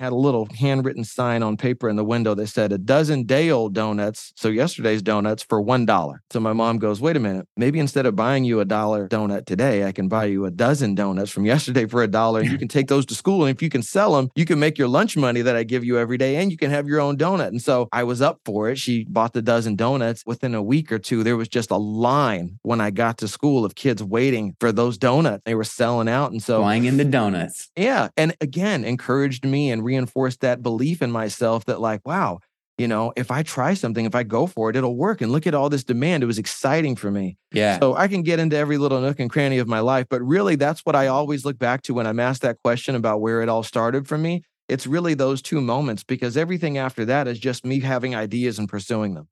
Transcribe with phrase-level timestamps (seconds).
[0.00, 3.50] had a little handwritten sign on paper in the window that said a dozen day
[3.50, 4.32] old donuts.
[4.36, 6.16] So yesterday's donuts for $1.
[6.30, 9.46] So my mom goes, wait a minute, maybe instead of buying you a dollar donut
[9.46, 12.58] today, I can buy you a dozen donuts from yesterday for a dollar and you
[12.58, 13.44] can take those to school.
[13.44, 15.84] And if you can sell them, you can make your lunch money that I give
[15.84, 17.48] you every day and you can have your own donut.
[17.48, 18.78] And so I was up for it.
[18.78, 20.22] She bought the dozen donuts.
[20.26, 23.64] Within a week or two, there was just a line when I got to school
[23.64, 25.42] of kids waiting for those donuts.
[25.44, 26.32] They were selling out.
[26.32, 27.70] And so flying the donuts.
[27.76, 28.08] Yeah.
[28.16, 32.40] And again, encouraged me and reinforced that belief in myself that, like, wow,
[32.76, 35.20] you know, if I try something, if I go for it, it'll work.
[35.20, 36.24] And look at all this demand.
[36.24, 37.36] It was exciting for me.
[37.52, 37.78] Yeah.
[37.78, 40.06] So I can get into every little nook and cranny of my life.
[40.10, 43.20] But really, that's what I always look back to when I'm asked that question about
[43.20, 44.42] where it all started for me.
[44.68, 48.68] It's really those two moments because everything after that is just me having ideas and
[48.68, 49.28] pursuing them.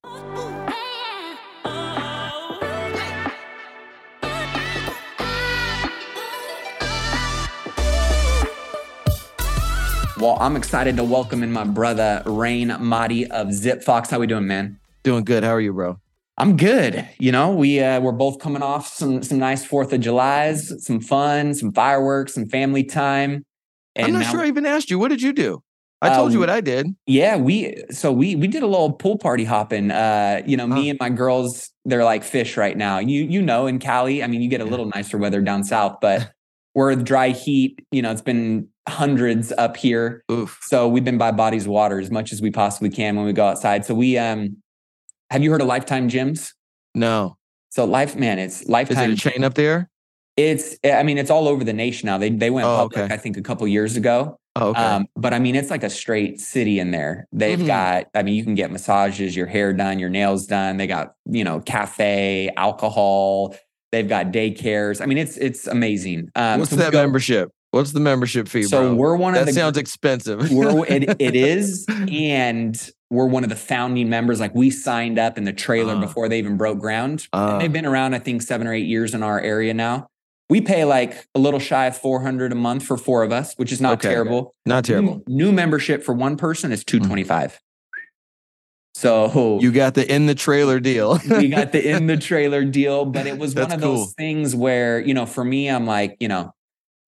[10.23, 14.09] Well, I'm excited to welcome in my brother Raine Mahdi of Zipfox.
[14.09, 14.79] How we doing, man?
[15.03, 15.43] Doing good.
[15.43, 15.99] How are you, bro?
[16.39, 17.09] I'm good.
[17.19, 21.01] You know, we uh, we're both coming off some some nice Fourth of July's, some
[21.01, 23.45] fun, some fireworks, some family time.
[23.97, 24.99] And I'm not sure I even asked you.
[25.01, 25.61] What did you do?
[26.01, 26.87] I told um, you what I did.
[27.05, 29.91] Yeah, we so we we did a little pool party hopping.
[29.91, 30.75] Uh, you know, huh.
[30.77, 33.01] me and my girls, they're like fish right now.
[33.01, 35.97] You you know, in Cali, I mean, you get a little nicer weather down south,
[36.01, 36.31] but
[36.77, 37.85] we're dry heat.
[37.91, 40.25] You know, it's been hundreds up here.
[40.31, 40.59] Oof.
[40.63, 43.47] So we've been by bodies water as much as we possibly can when we go
[43.47, 43.85] outside.
[43.85, 44.57] So we um
[45.31, 46.53] have you heard of Lifetime Gyms?
[46.95, 47.37] No.
[47.71, 49.11] So life man, it's lifetime.
[49.11, 49.89] Is it a chain up there?
[50.37, 52.19] It's I mean, it's all over the nation now.
[52.19, 53.15] They they went oh, public, okay.
[53.15, 54.39] I think, a couple years ago.
[54.57, 54.81] Oh, okay.
[54.83, 57.27] Um, but I mean, it's like a straight city in there.
[57.33, 57.67] They've mm-hmm.
[57.67, 60.77] got, I mean, you can get massages, your hair done, your nails done.
[60.77, 63.57] They got, you know, cafe, alcohol.
[63.93, 65.01] They've got daycares.
[65.01, 66.31] I mean, it's it's amazing.
[66.35, 67.51] Um, What's so that go, membership?
[67.73, 68.65] What's the membership fee?
[68.65, 68.95] So bro?
[68.95, 69.53] we're one of that the.
[69.55, 70.51] Sounds expensive.
[70.51, 72.79] we're, it, it is, and
[73.09, 74.41] we're one of the founding members.
[74.41, 77.27] Like we signed up in the trailer uh, before they even broke ground.
[77.33, 80.09] Uh, they've been around, I think, seven or eight years in our area now.
[80.51, 83.55] We pay like a little shy of four hundred a month for four of us,
[83.55, 84.11] which is not okay.
[84.11, 84.55] terrible.
[84.67, 85.23] Not terrible.
[85.27, 87.55] New, new, membership for one person is two twenty five.
[87.55, 87.59] Mm.
[88.95, 91.19] So you got the in the trailer deal.
[91.31, 93.97] we got the in the trailer deal, but it was one of cool.
[93.97, 96.53] those things where you know, for me, I'm like, you know,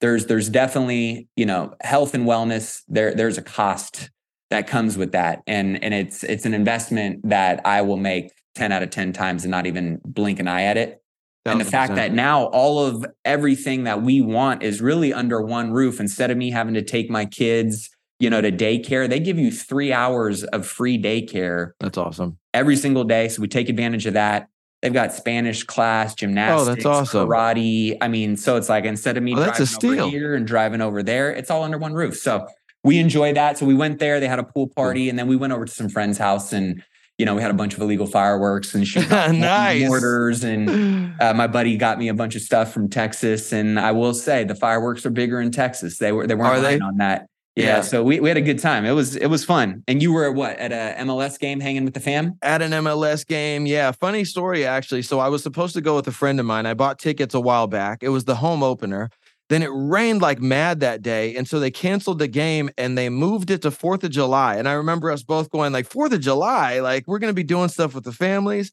[0.04, 4.10] there's there's definitely you know health and wellness there there's a cost
[4.50, 5.42] that comes with that.
[5.46, 9.44] And and it's it's an investment that i will make 10 out of 10 times
[9.44, 11.02] and not even blink an eye at it.
[11.46, 15.72] And the fact that now all of everything that we want is really under one
[15.72, 16.00] roof.
[16.00, 17.88] Instead of me having to take my kids
[18.20, 22.36] you know to daycare they give you three hours of free daycare that's awesome.
[22.52, 23.28] every single day.
[23.28, 24.48] So we take advantage of that
[24.84, 27.26] They've got Spanish class, gymnastics, oh, that's awesome.
[27.26, 27.96] karate.
[28.02, 31.02] I mean, so it's like instead of me oh, driving over here and driving over
[31.02, 32.18] there, it's all under one roof.
[32.18, 32.46] So
[32.82, 33.56] we enjoy that.
[33.56, 34.20] So we went there.
[34.20, 36.84] They had a pool party, and then we went over to some friend's house, and
[37.16, 39.86] you know we had a bunch of illegal fireworks and shoot nice.
[39.86, 40.44] mortars.
[40.44, 43.54] And uh, my buddy got me a bunch of stuff from Texas.
[43.54, 45.96] And I will say the fireworks are bigger in Texas.
[45.96, 47.26] They were they weren't lying on that.
[47.56, 48.84] Yeah, yeah, so we, we had a good time.
[48.84, 49.84] It was it was fun.
[49.86, 52.36] And you were at what at a MLS game hanging with the fam?
[52.42, 53.92] At an MLS game, yeah.
[53.92, 55.02] Funny story actually.
[55.02, 56.66] So I was supposed to go with a friend of mine.
[56.66, 58.02] I bought tickets a while back.
[58.02, 59.08] It was the home opener.
[59.50, 63.08] Then it rained like mad that day, and so they canceled the game and they
[63.08, 64.56] moved it to Fourth of July.
[64.56, 67.68] And I remember us both going like Fourth of July, like we're gonna be doing
[67.68, 68.72] stuff with the families,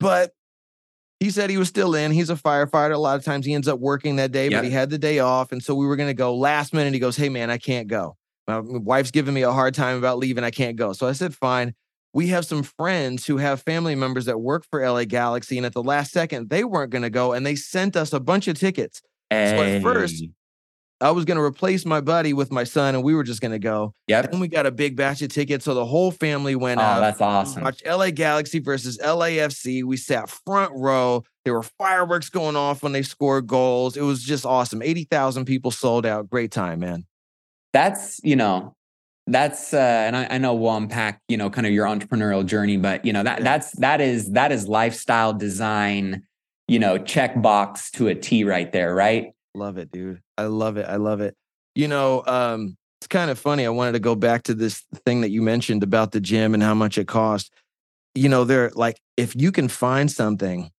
[0.00, 0.32] but
[1.24, 2.12] he said he was still in.
[2.12, 2.92] He's a firefighter.
[2.92, 4.58] A lot of times he ends up working that day, yep.
[4.58, 5.52] but he had the day off.
[5.52, 6.92] And so we were going to go last minute.
[6.92, 8.18] He goes, Hey, man, I can't go.
[8.46, 10.44] My wife's giving me a hard time about leaving.
[10.44, 10.92] I can't go.
[10.92, 11.74] So I said, Fine.
[12.12, 15.56] We have some friends who have family members that work for LA Galaxy.
[15.56, 17.32] And at the last second, they weren't going to go.
[17.32, 19.00] And they sent us a bunch of tickets.
[19.30, 19.56] Hey.
[19.56, 20.24] So at first,
[21.00, 23.52] I was going to replace my buddy with my son, and we were just going
[23.52, 23.94] to go.
[24.08, 24.30] Yep.
[24.30, 27.00] Then we got a big batch of tickets, so the whole family went oh, out.
[27.00, 27.64] that's awesome.
[27.64, 29.84] Watched LA Galaxy versus LAFC.
[29.84, 31.24] We sat front row.
[31.44, 33.96] There were fireworks going off when they scored goals.
[33.96, 34.80] It was just awesome.
[34.82, 36.30] Eighty thousand people sold out.
[36.30, 37.04] Great time, man.
[37.72, 38.74] That's you know,
[39.26, 42.76] that's uh, and I, I, know we'll unpack you know kind of your entrepreneurial journey,
[42.76, 43.44] but you know that yeah.
[43.44, 46.22] that's that is that is lifestyle design.
[46.66, 49.33] You know, check box to a T right there, right?
[49.54, 50.20] Love it, dude.
[50.36, 50.86] I love it.
[50.88, 51.36] I love it.
[51.74, 53.66] You know, um, it's kind of funny.
[53.66, 56.62] I wanted to go back to this thing that you mentioned about the gym and
[56.62, 57.52] how much it cost.
[58.14, 60.70] You know, they're like, if you can find something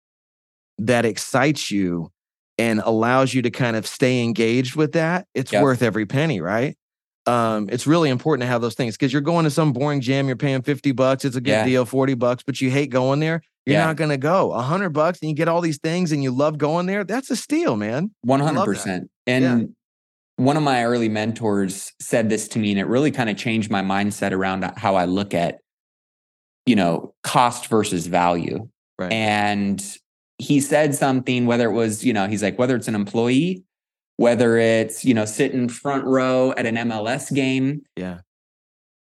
[0.78, 2.12] that excites you
[2.58, 5.64] and allows you to kind of stay engaged with that, it's yep.
[5.64, 6.76] worth every penny, right?
[7.28, 10.28] Um, it's really important to have those things because you're going to some boring gym,
[10.28, 11.66] you're paying 50 bucks, it's a good yeah.
[11.66, 13.42] deal, 40 bucks, but you hate going there.
[13.66, 13.86] You're yeah.
[13.86, 14.52] not going to go.
[14.52, 17.04] A hundred bucks and you get all these things and you love going there.
[17.04, 18.12] That's a steal, man.
[18.28, 19.08] 100%.
[19.26, 19.66] And yeah.
[20.36, 23.72] one of my early mentors said this to me, and it really kind of changed
[23.72, 25.60] my mindset around how I look at,
[26.68, 28.70] you know, cost versus value.
[29.00, 29.12] Right.
[29.12, 29.84] And
[30.38, 33.64] he said something, whether it was, you know, he's like, whether it's an employee,
[34.18, 37.84] whether it's, you know, sitting front row at an MLS game.
[37.96, 38.20] Yeah.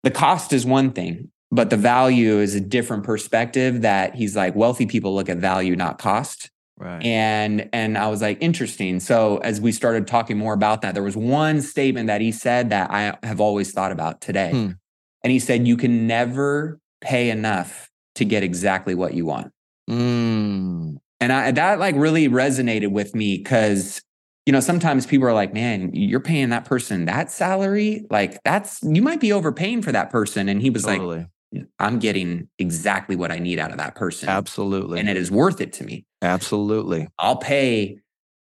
[0.02, 4.54] The cost is one thing, but the value is a different perspective that he's like,
[4.54, 6.50] wealthy people look at value, not cost.
[6.76, 7.04] Right.
[7.04, 8.98] And and I was like, interesting.
[8.98, 12.70] So as we started talking more about that, there was one statement that he said
[12.70, 14.50] that I have always thought about today.
[14.50, 14.70] Hmm.
[15.22, 19.52] And he said, you can never pay enough to get exactly what you want.
[19.88, 20.96] Mm.
[21.20, 24.02] And I, that like really resonated with me because,
[24.46, 28.06] you know, sometimes people are like, man, you're paying that person that salary.
[28.10, 30.48] Like that's, you might be overpaying for that person.
[30.48, 31.26] And he was totally.
[31.52, 34.28] like, I'm getting exactly what I need out of that person.
[34.28, 34.98] Absolutely.
[34.98, 36.06] And it is worth it to me.
[36.22, 37.08] Absolutely.
[37.18, 37.98] I'll pay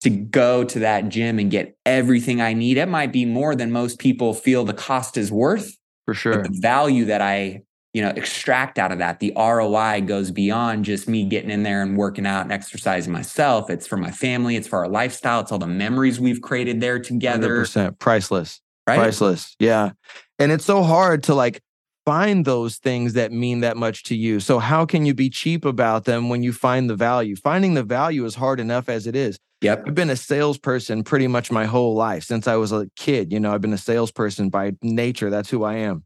[0.02, 2.78] to go to that gym and get everything I need.
[2.78, 5.78] It might be more than most people feel the cost is worth.
[6.06, 6.44] For sure.
[6.44, 7.64] the value that I
[7.96, 9.22] you know extract out of that.
[9.22, 13.70] The roi goes beyond just me getting in there and working out and exercising myself.
[13.70, 14.58] It's for my family.
[14.58, 15.40] It's for our lifestyle.
[15.40, 17.62] It's all the memories we've created there together.
[17.62, 18.60] 100% priceless.
[18.86, 18.98] Right?
[18.98, 19.56] priceless.
[19.60, 19.92] Yeah.
[20.38, 21.62] And it's so hard to like
[22.06, 24.42] find those things that mean that much to you.
[24.42, 27.38] So how can you be cheap about them when you find the value?
[27.38, 29.38] Finding the value is hard enough as it is.
[29.62, 29.86] Yep.
[29.88, 33.32] I've been a salesperson pretty much my whole life since I was a kid.
[33.32, 35.30] You know, I've been a salesperson by nature.
[35.30, 36.04] That's who I am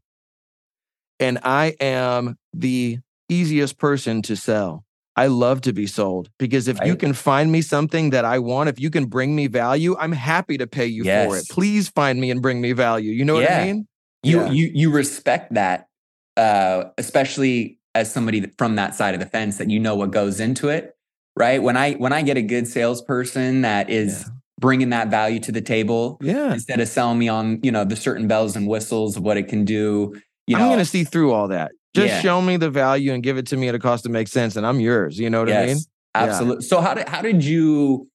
[1.20, 4.84] and I am the easiest person to sell.
[5.16, 6.86] I love to be sold because if right.
[6.86, 10.12] you can find me something that I want, if you can bring me value, I'm
[10.12, 11.26] happy to pay you yes.
[11.26, 11.48] for it.
[11.50, 13.12] Please find me and bring me value.
[13.12, 13.58] You know yeah.
[13.58, 13.88] what I mean?
[14.22, 14.50] You yeah.
[14.50, 15.88] you you respect that,
[16.36, 20.40] uh, especially as somebody from that side of the fence that you know what goes
[20.40, 20.96] into it,
[21.36, 21.62] right?
[21.62, 24.32] When I when I get a good salesperson that is yeah.
[24.58, 27.96] bringing that value to the table, yeah, instead of selling me on you know the
[27.96, 30.14] certain bells and whistles of what it can do,
[30.50, 31.72] you I'm going to see through all that.
[31.94, 32.20] Just yeah.
[32.20, 34.56] show me the value and give it to me at a cost that makes sense,
[34.56, 35.18] and I'm yours.
[35.18, 35.82] You know what yes, I mean?
[36.14, 36.64] Absolutely.
[36.64, 36.68] Yeah.
[36.68, 38.08] So how did how did you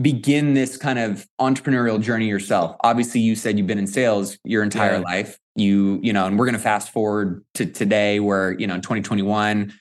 [0.00, 2.76] begin this kind of entrepreneurial journey yourself?
[2.82, 4.98] Obviously, you said you've been in sales your entire yeah.
[4.98, 5.38] life.
[5.54, 8.80] You you know, and we're going to fast forward to today, where you know, in
[8.80, 9.72] 2021,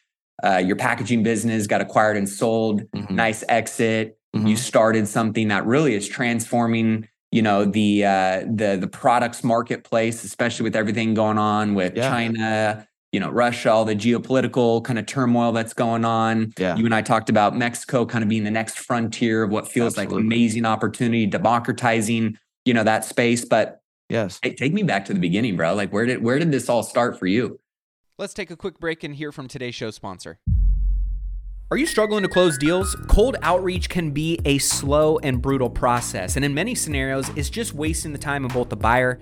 [0.44, 2.82] uh, your packaging business got acquired and sold.
[2.92, 3.16] Mm-hmm.
[3.16, 4.18] Nice exit.
[4.36, 4.48] Mm-hmm.
[4.48, 10.24] You started something that really is transforming you know the uh, the the products marketplace,
[10.24, 12.10] especially with everything going on with yeah.
[12.10, 16.54] China, you know Russia, all the geopolitical kind of turmoil that's going on.
[16.58, 16.76] Yeah.
[16.76, 19.98] You and I talked about Mexico kind of being the next frontier of what feels
[19.98, 20.16] Absolutely.
[20.16, 23.46] like amazing opportunity, democratizing you know that space.
[23.46, 25.74] But yes, hey, take me back to the beginning, bro.
[25.74, 27.60] Like where did where did this all start for you?
[28.18, 30.40] Let's take a quick break and hear from today's show sponsor.
[31.72, 32.96] Are you struggling to close deals?
[33.08, 37.74] Cold outreach can be a slow and brutal process, and in many scenarios, it's just
[37.74, 39.22] wasting the time of both the buyer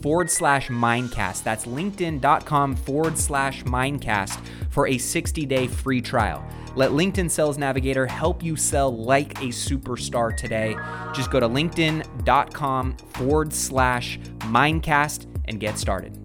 [0.00, 1.42] forward slash mindcast.
[1.42, 6.44] That's linkedin.com forward slash mindcast for a 60 day free trial.
[6.74, 10.76] Let LinkedIn Sales Navigator help you sell like a superstar today.
[11.12, 16.18] Just go to linkedin.com forward slash mindcast and get started.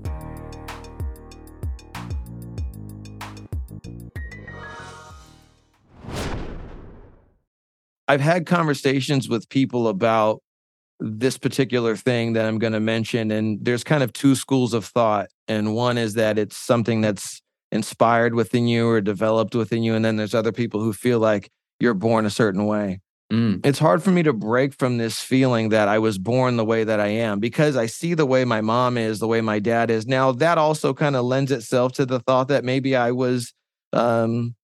[8.10, 10.42] I've had conversations with people about
[11.00, 13.32] this particular thing that I'm going to mention.
[13.32, 15.30] And there's kind of two schools of thought.
[15.48, 19.94] And one is that it's something that's inspired within you or developed within you.
[19.94, 21.50] And then there's other people who feel like
[21.80, 23.02] you're born a certain way.
[23.32, 23.66] Mm.
[23.66, 26.86] It's hard for me to break from this feeling that I was born the way
[26.86, 29.92] that I am because I see the way my mom is, the way my dad
[29.92, 30.08] is.
[30.08, 33.54] Now, that also kind of lends itself to the thought that maybe I was
[33.92, 34.56] um,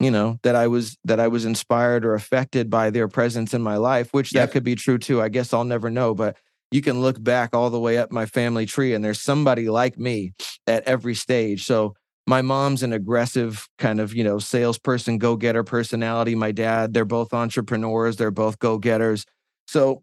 [0.00, 3.62] you know that i was that i was inspired or affected by their presence in
[3.62, 4.48] my life which yep.
[4.48, 6.36] that could be true too i guess i'll never know but
[6.70, 9.98] you can look back all the way up my family tree and there's somebody like
[9.98, 10.32] me
[10.66, 11.94] at every stage so
[12.26, 16.34] my mom's an aggressive kind of, you know, salesperson, go getter personality.
[16.34, 19.24] My dad, they're both entrepreneurs, they're both go getters.
[19.68, 20.02] So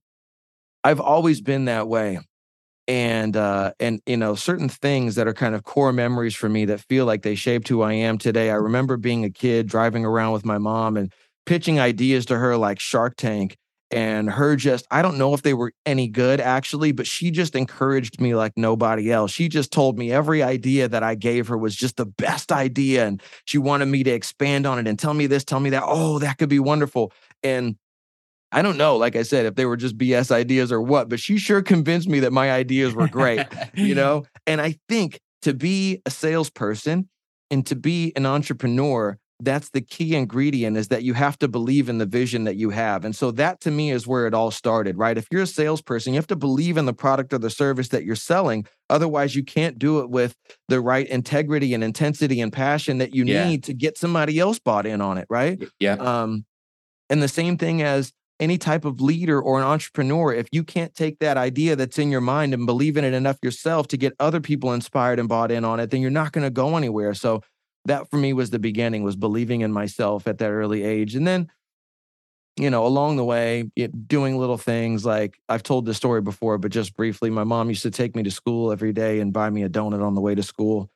[0.83, 2.19] I've always been that way.
[2.87, 6.65] And, uh, and, you know, certain things that are kind of core memories for me
[6.65, 8.49] that feel like they shaped who I am today.
[8.51, 11.11] I remember being a kid driving around with my mom and
[11.45, 13.57] pitching ideas to her like Shark Tank
[13.91, 17.55] and her just i don't know if they were any good actually but she just
[17.55, 19.31] encouraged me like nobody else.
[19.31, 23.05] She just told me every idea that i gave her was just the best idea
[23.05, 25.83] and she wanted me to expand on it and tell me this tell me that.
[25.85, 27.11] Oh that could be wonderful.
[27.43, 27.75] And
[28.53, 31.19] i don't know like i said if they were just bs ideas or what but
[31.19, 35.53] she sure convinced me that my ideas were great you know and i think to
[35.53, 37.09] be a salesperson
[37.51, 41.89] and to be an entrepreneur that's the key ingredient is that you have to believe
[41.89, 43.03] in the vision that you have.
[43.03, 45.17] And so that to me is where it all started, right?
[45.17, 48.05] If you're a salesperson, you have to believe in the product or the service that
[48.05, 48.65] you're selling.
[48.89, 50.35] Otherwise, you can't do it with
[50.69, 53.47] the right integrity and intensity and passion that you yeah.
[53.47, 55.61] need to get somebody else bought in on it, right?
[55.79, 55.93] Yeah.
[55.93, 56.45] Um,
[57.09, 60.93] and the same thing as any type of leader or an entrepreneur, if you can't
[60.95, 64.13] take that idea that's in your mind and believe in it enough yourself to get
[64.19, 67.13] other people inspired and bought in on it, then you're not going to go anywhere.
[67.13, 67.41] So
[67.85, 71.27] that for me was the beginning was believing in myself at that early age and
[71.27, 71.49] then
[72.57, 76.57] you know along the way it, doing little things like i've told this story before
[76.57, 79.49] but just briefly my mom used to take me to school every day and buy
[79.49, 80.89] me a donut on the way to school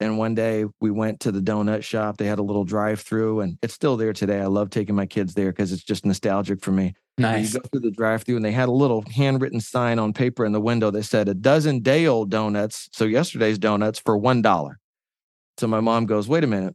[0.00, 3.40] and one day we went to the donut shop they had a little drive through
[3.40, 6.60] and it's still there today i love taking my kids there because it's just nostalgic
[6.60, 9.60] for me nice you go through the drive through and they had a little handwritten
[9.60, 13.58] sign on paper in the window that said a dozen day old donuts so yesterday's
[13.58, 14.78] donuts for one dollar
[15.58, 16.74] so my mom goes, wait a minute.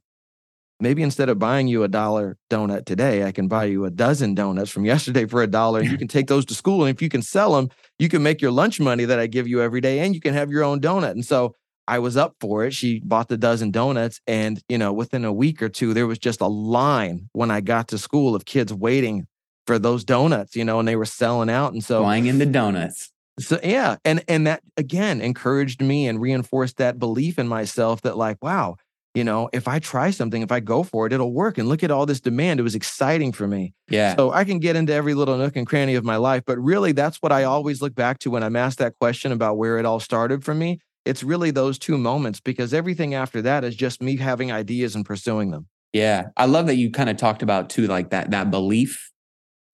[0.81, 4.33] Maybe instead of buying you a dollar donut today, I can buy you a dozen
[4.33, 5.81] donuts from yesterday for a dollar.
[5.81, 6.85] And you can take those to school.
[6.85, 9.45] And if you can sell them, you can make your lunch money that I give
[9.45, 11.11] you every day and you can have your own donut.
[11.11, 11.53] And so
[11.89, 12.74] I was up for it.
[12.74, 14.22] She bought the dozen donuts.
[14.27, 17.62] And, you know, within a week or two, there was just a line when I
[17.62, 19.25] got to school of kids waiting
[19.65, 21.74] for those donuts, you know, and they were selling out.
[21.74, 23.12] And so flying in the donuts.
[23.39, 28.17] So yeah, and and that again encouraged me and reinforced that belief in myself that
[28.17, 28.75] like, wow,
[29.15, 31.58] you know, if I try something, if I go for it, it'll work.
[31.58, 32.60] And look at all this demand.
[32.60, 33.74] It was exciting for me.
[33.89, 34.15] Yeah.
[34.15, 36.91] So I can get into every little nook and cranny of my life, but really
[36.91, 39.86] that's what I always look back to when I'm asked that question about where it
[39.86, 40.79] all started for me.
[41.05, 45.05] It's really those two moments because everything after that is just me having ideas and
[45.05, 45.67] pursuing them.
[45.93, 46.27] Yeah.
[46.37, 49.11] I love that you kind of talked about too, like that that belief.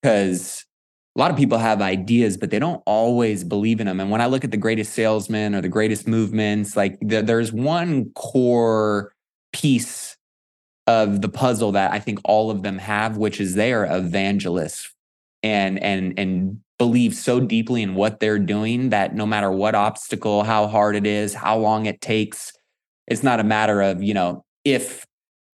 [0.03, 0.65] Cause
[1.15, 4.00] a lot of people have ideas, but they don't always believe in them.
[4.00, 7.53] And when I look at the greatest salesmen or the greatest movements, like the, there's
[7.53, 9.13] one core
[9.53, 10.17] piece
[10.88, 14.94] of the puzzle that I think all of them have, which is they are evangelists
[15.46, 20.44] and and and believe so deeply in what they're doing that no matter what obstacle,
[20.44, 22.52] how hard it is, how long it takes,
[23.08, 25.06] it's not a matter of, you know, if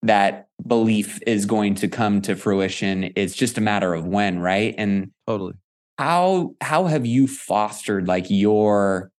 [0.01, 3.11] that belief is going to come to fruition.
[3.15, 4.73] It's just a matter of when, right?
[4.77, 5.53] And totally.
[5.99, 9.11] How how have you fostered like your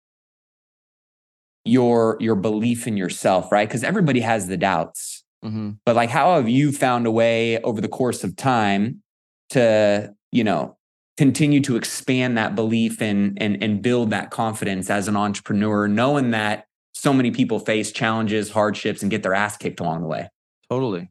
[1.65, 3.69] your your belief in yourself, right?
[3.69, 5.23] Because everybody has the doubts.
[5.45, 5.73] Mm-hmm.
[5.85, 9.03] But like how have you found a way over the course of time
[9.51, 10.77] to, you know,
[11.17, 16.31] continue to expand that belief and and and build that confidence as an entrepreneur, knowing
[16.33, 20.29] that so many people face challenges, hardships, and get their ass kicked along the way.
[20.69, 21.11] Totally.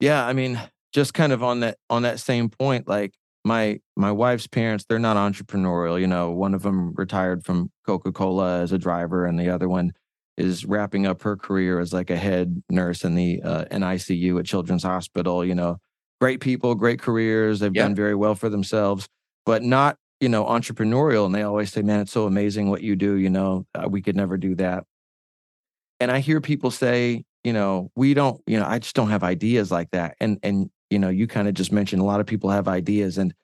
[0.00, 0.60] Yeah, I mean,
[0.92, 4.98] just kind of on that on that same point, like my my wife's parents, they're
[4.98, 6.00] not entrepreneurial.
[6.00, 9.68] You know, one of them retired from Coca Cola as a driver, and the other
[9.68, 9.92] one
[10.36, 14.46] is wrapping up her career as like a head nurse in the uh, NICU at
[14.46, 15.44] Children's Hospital.
[15.44, 15.78] You know,
[16.20, 17.60] great people, great careers.
[17.60, 17.86] They've yep.
[17.86, 19.08] done very well for themselves,
[19.46, 21.26] but not you know entrepreneurial.
[21.26, 24.02] And they always say, "Man, it's so amazing what you do." You know, uh, we
[24.02, 24.84] could never do that.
[26.00, 29.24] And I hear people say, you know, we don't, you know, I just don't have
[29.24, 30.16] ideas like that.
[30.20, 33.18] And and you know, you kind of just mentioned a lot of people have ideas
[33.18, 33.34] and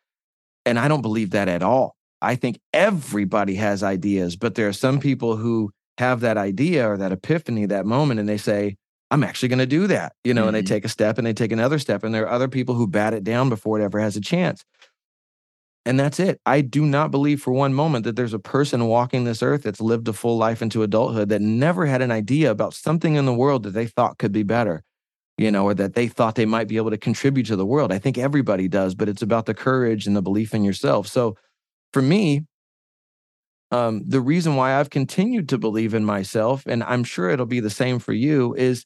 [0.67, 1.95] and I don't believe that at all.
[2.23, 6.97] I think everybody has ideas, but there are some people who have that idea or
[6.97, 8.77] that epiphany, that moment, and they say,
[9.15, 10.49] I'm actually going to do that, you know, mm-hmm.
[10.49, 10.75] and they mm-hmm.
[10.75, 12.03] take a step and they take another step.
[12.03, 14.65] And there are other people who bat it down before it ever has a chance.
[15.87, 16.41] And that's it.
[16.45, 19.81] I do not believe for one moment that there's a person walking this earth that's
[19.81, 23.33] lived a full life into adulthood that never had an idea about something in the
[23.33, 24.83] world that they thought could be better,
[25.39, 27.93] you know, or that they thought they might be able to contribute to the world.
[27.93, 31.07] I think everybody does, but it's about the courage and the belief in yourself.
[31.07, 31.37] So
[31.93, 32.47] for me,
[33.71, 37.61] um, the reason why I've continued to believe in myself, and I'm sure it'll be
[37.61, 38.85] the same for you, is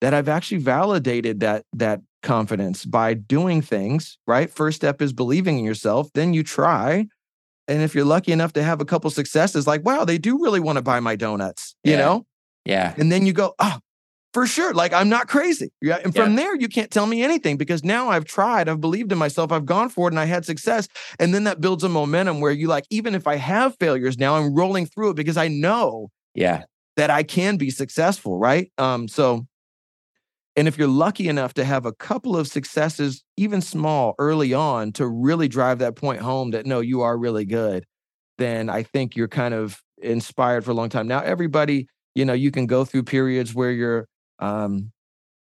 [0.00, 4.50] that I've actually validated that that confidence by doing things, right?
[4.50, 7.06] First step is believing in yourself, then you try.
[7.68, 10.60] And if you're lucky enough to have a couple successes, like, wow, they do really
[10.60, 11.98] want to buy my donuts, you yeah.
[11.98, 12.26] know?
[12.64, 12.94] Yeah.
[12.96, 13.78] And then you go, oh,
[14.36, 14.74] for sure.
[14.74, 15.72] Like I'm not crazy.
[15.80, 15.98] Yeah.
[16.04, 16.36] And from yeah.
[16.36, 19.64] there, you can't tell me anything because now I've tried, I've believed in myself, I've
[19.64, 20.88] gone for it and I had success.
[21.18, 24.36] And then that builds a momentum where you like, even if I have failures now,
[24.36, 26.64] I'm rolling through it because I know yeah
[26.96, 28.38] that I can be successful.
[28.38, 28.70] Right.
[28.78, 29.46] Um, so
[30.56, 34.92] and if you're lucky enough to have a couple of successes, even small early on,
[34.92, 37.84] to really drive that point home that no, you are really good,
[38.38, 41.06] then I think you're kind of inspired for a long time.
[41.06, 44.08] Now, everybody, you know, you can go through periods where you're
[44.38, 44.92] um,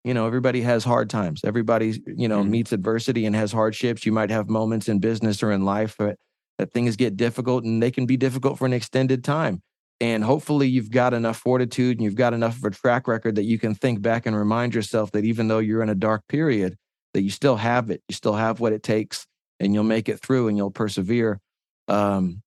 [0.06, 1.40] you know, everybody has hard times.
[1.44, 2.50] Everybody, you know, mm-hmm.
[2.52, 4.06] meets adversity and has hardships.
[4.06, 6.16] You might have moments in business or in life that,
[6.58, 9.62] that things get difficult and they can be difficult for an extended time.
[10.00, 13.44] And hopefully you've got enough fortitude and you've got enough of a track record that
[13.44, 16.76] you can think back and remind yourself that even though you're in a dark period,
[17.14, 18.02] that you still have it.
[18.08, 19.26] You still have what it takes
[19.58, 21.40] and you'll make it through and you'll persevere.
[21.88, 22.42] Um,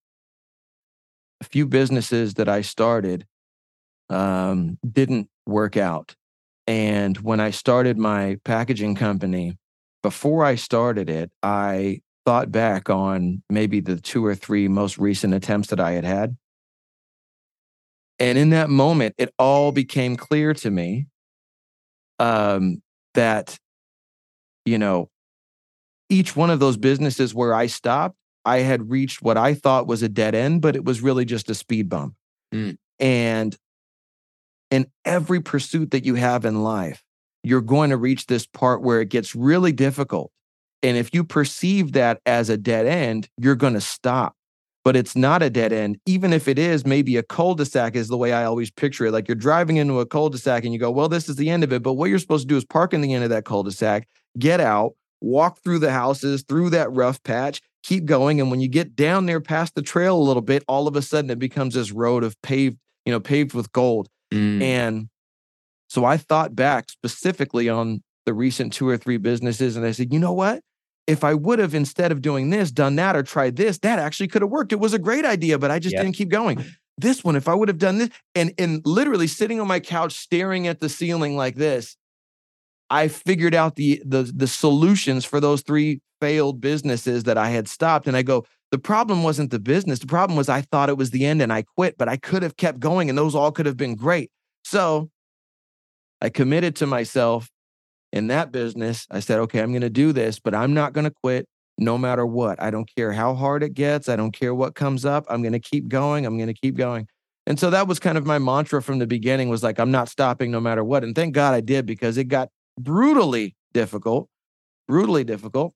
[1.41, 3.25] a few businesses that I started
[4.09, 6.15] um, didn't work out
[6.69, 9.57] and when I started my packaging company,
[10.03, 15.33] before I started it, I thought back on maybe the two or three most recent
[15.33, 16.37] attempts that I had had.
[18.19, 21.07] And in that moment, it all became clear to me
[22.19, 22.81] um,
[23.13, 23.57] that,
[24.65, 25.09] you know,
[26.09, 30.03] each one of those businesses where I stopped, I had reached what I thought was
[30.03, 32.15] a dead end, but it was really just a speed bump.
[32.53, 32.77] Mm.
[32.99, 33.55] And
[34.71, 37.03] in every pursuit that you have in life,
[37.43, 40.31] you're going to reach this part where it gets really difficult.
[40.83, 44.35] And if you perceive that as a dead end, you're going to stop.
[44.83, 45.99] But it's not a dead end.
[46.05, 49.07] Even if it is, maybe a cul de sac is the way I always picture
[49.07, 49.11] it.
[49.11, 51.49] Like you're driving into a cul de sac and you go, well, this is the
[51.49, 51.83] end of it.
[51.83, 53.71] But what you're supposed to do is park in the end of that cul de
[53.71, 54.07] sac,
[54.37, 58.39] get out, walk through the houses, through that rough patch, keep going.
[58.39, 61.01] And when you get down there past the trail a little bit, all of a
[61.01, 64.07] sudden it becomes this road of paved, you know, paved with gold.
[64.31, 64.61] Mm.
[64.61, 65.09] And
[65.89, 70.13] so I thought back specifically on the recent two or three businesses and I said,
[70.13, 70.61] you know what?
[71.09, 74.27] If I would have, instead of doing this, done that or tried this, that actually
[74.27, 74.71] could have worked.
[74.71, 76.63] It was a great idea, but I just didn't keep going.
[76.97, 80.13] This one, if I would have done this, and, and literally sitting on my couch
[80.13, 81.95] staring at the ceiling like this,
[82.89, 87.67] I figured out the, the the solutions for those three failed businesses that I had
[87.67, 88.07] stopped.
[88.07, 89.99] And I go, the problem wasn't the business.
[89.99, 92.43] The problem was I thought it was the end and I quit, but I could
[92.43, 94.31] have kept going and those all could have been great.
[94.63, 95.09] So
[96.21, 97.49] I committed to myself
[98.11, 99.05] in that business.
[99.11, 101.97] I said, okay, I'm going to do this, but I'm not going to quit no
[101.97, 102.61] matter what.
[102.61, 104.09] I don't care how hard it gets.
[104.09, 105.25] I don't care what comes up.
[105.29, 106.25] I'm going to keep going.
[106.25, 107.07] I'm going to keep going.
[107.45, 110.09] And so that was kind of my mantra from the beginning was like, I'm not
[110.09, 111.03] stopping no matter what.
[111.03, 114.29] And thank God I did because it got brutally difficult,
[114.87, 115.73] brutally difficult.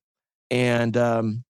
[0.50, 1.44] And um,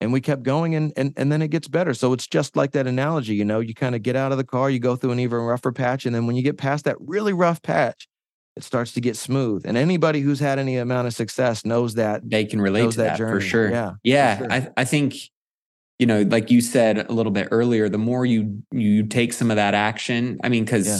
[0.00, 2.72] and we kept going and, and and then it gets better so it's just like
[2.72, 5.12] that analogy you know you kind of get out of the car you go through
[5.12, 8.06] an even rougher patch and then when you get past that really rough patch
[8.56, 9.62] it starts to get smooth.
[9.66, 13.18] And anybody who's had any amount of success knows that they can relate to that,
[13.18, 13.70] that for sure.
[13.70, 14.52] Yeah yeah sure.
[14.52, 15.14] I, I think
[15.98, 19.50] you know like you said a little bit earlier the more you you take some
[19.50, 20.98] of that action i mean because yeah.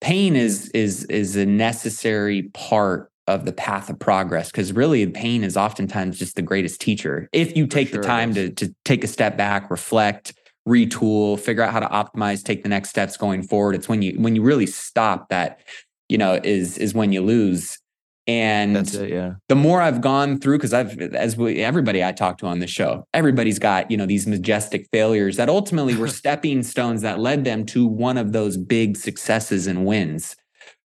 [0.00, 5.44] pain is is is a necessary part of the path of progress because really pain
[5.44, 7.26] is oftentimes just the greatest teacher.
[7.32, 10.34] If you take sure the time to, to take a step back reflect
[10.68, 14.14] retool figure out how to optimize take the next steps going forward it's when you
[14.18, 15.60] when you really stop that
[16.08, 17.78] you know is is when you lose
[18.26, 19.34] and it, yeah.
[19.48, 22.66] the more I've gone through, because I've, as we, everybody I talk to on the
[22.66, 27.44] show, everybody's got, you know, these majestic failures that ultimately were stepping stones that led
[27.44, 30.36] them to one of those big successes and wins.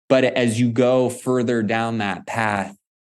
[0.07, 2.73] But as you go further down that path,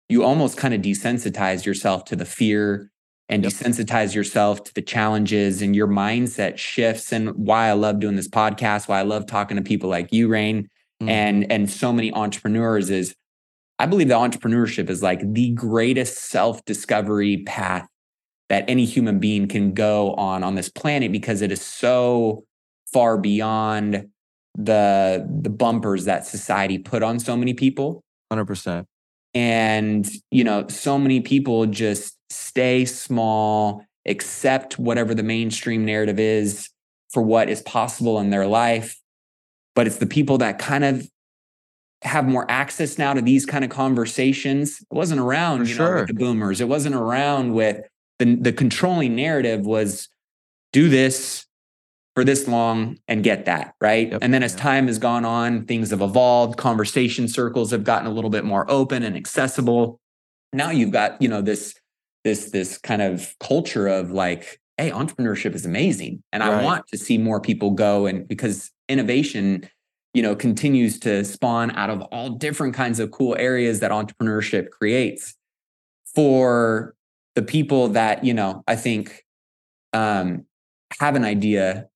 [0.08, 2.90] you almost kind of desensitize yourself to the fear
[3.28, 3.52] and yep.
[3.52, 7.12] desensitize yourself to the challenges and your mindset shifts.
[7.12, 10.26] And why I love doing this podcast, why I love talking to people like you,
[10.26, 10.68] Raine,
[11.00, 11.08] mm-hmm.
[11.08, 13.14] and and so many entrepreneurs is
[13.78, 17.88] I believe that entrepreneurship is like the greatest self-discovery path
[18.50, 22.44] that any human being can go on on this planet because it is so
[22.92, 24.08] far beyond
[24.56, 28.84] the the bumpers that society put on so many people 100%
[29.32, 36.68] and you know so many people just stay small accept whatever the mainstream narrative is
[37.12, 39.00] for what is possible in their life
[39.80, 41.08] but it's the people that kind of
[42.02, 44.82] have more access now to these kind of conversations.
[44.82, 45.94] It wasn't around for you sure.
[45.94, 46.60] know with the boomers.
[46.60, 47.80] It wasn't around with
[48.18, 50.10] the the controlling narrative was
[50.74, 51.46] do this
[52.14, 54.10] for this long and get that right?
[54.12, 54.18] Yep.
[54.20, 58.10] and then as time has gone on things have evolved conversation circles have gotten a
[58.10, 59.98] little bit more open and accessible.
[60.52, 61.74] Now you've got you know this
[62.22, 66.52] this this kind of culture of like hey entrepreneurship is amazing and right.
[66.52, 69.68] i want to see more people go and because innovation
[70.14, 74.70] you know, continues to spawn out of all different kinds of cool areas that entrepreneurship
[74.70, 75.34] creates
[76.14, 76.94] for
[77.36, 79.24] the people that, you know, I think
[79.92, 80.46] um,
[80.98, 81.88] have an idea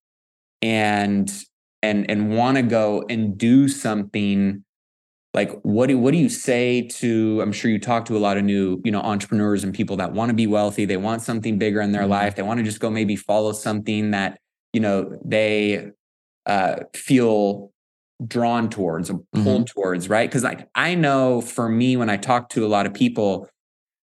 [0.63, 1.31] and
[1.83, 4.64] and and want to go and do something
[5.35, 8.39] like what do what do you say to i'm sure you talk to a lot
[8.39, 11.59] of new you know entrepreneurs and people that want to be wealthy they want something
[11.59, 12.13] bigger in their mm-hmm.
[12.13, 14.39] life they want to just go maybe follow something that
[14.73, 15.91] you know they
[16.47, 17.71] uh, feel
[18.27, 19.81] drawn towards or pulled mm-hmm.
[19.81, 22.95] towards right because like i know for me when i talk to a lot of
[22.95, 23.49] people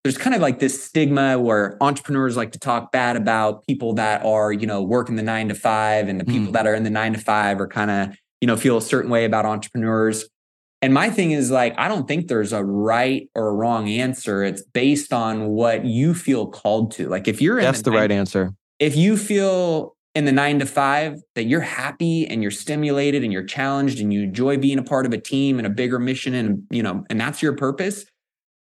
[0.03, 4.25] there's kind of like this stigma where entrepreneurs like to talk bad about people that
[4.25, 6.53] are you know working the nine to five and the people mm.
[6.53, 9.09] that are in the nine to five are kind of you know feel a certain
[9.09, 10.25] way about entrepreneurs
[10.81, 14.43] and my thing is like, I don't think there's a right or a wrong answer.
[14.43, 17.07] It's based on what you feel called to.
[17.07, 18.53] Like if you're in That's the, the right answer.
[18.79, 23.31] If you feel in the nine to five that you're happy and you're stimulated and
[23.31, 26.33] you're challenged and you enjoy being a part of a team and a bigger mission
[26.33, 28.05] and you know, and that's your purpose,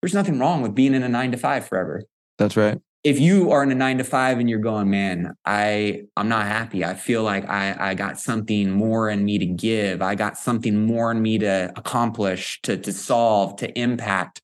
[0.02, 2.02] there's nothing wrong with being in a nine to five forever.
[2.37, 6.02] That's right if you are in a nine to five and you're going, man, I
[6.16, 6.84] I'm not happy.
[6.84, 10.02] I feel like I I got something more in me to give.
[10.02, 14.42] I got something more in me to accomplish, to to solve, to impact.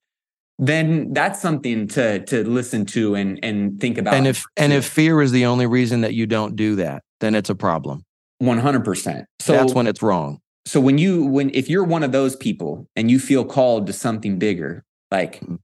[0.59, 4.15] Then that's something to to listen to and and think about.
[4.15, 7.35] And if and if fear is the only reason that you don't do that, then
[7.35, 8.05] it's a problem.
[8.39, 9.27] One hundred percent.
[9.41, 10.39] So that's when it's wrong.
[10.65, 13.93] So when you when if you're one of those people and you feel called to
[13.93, 15.57] something bigger, like mm-hmm.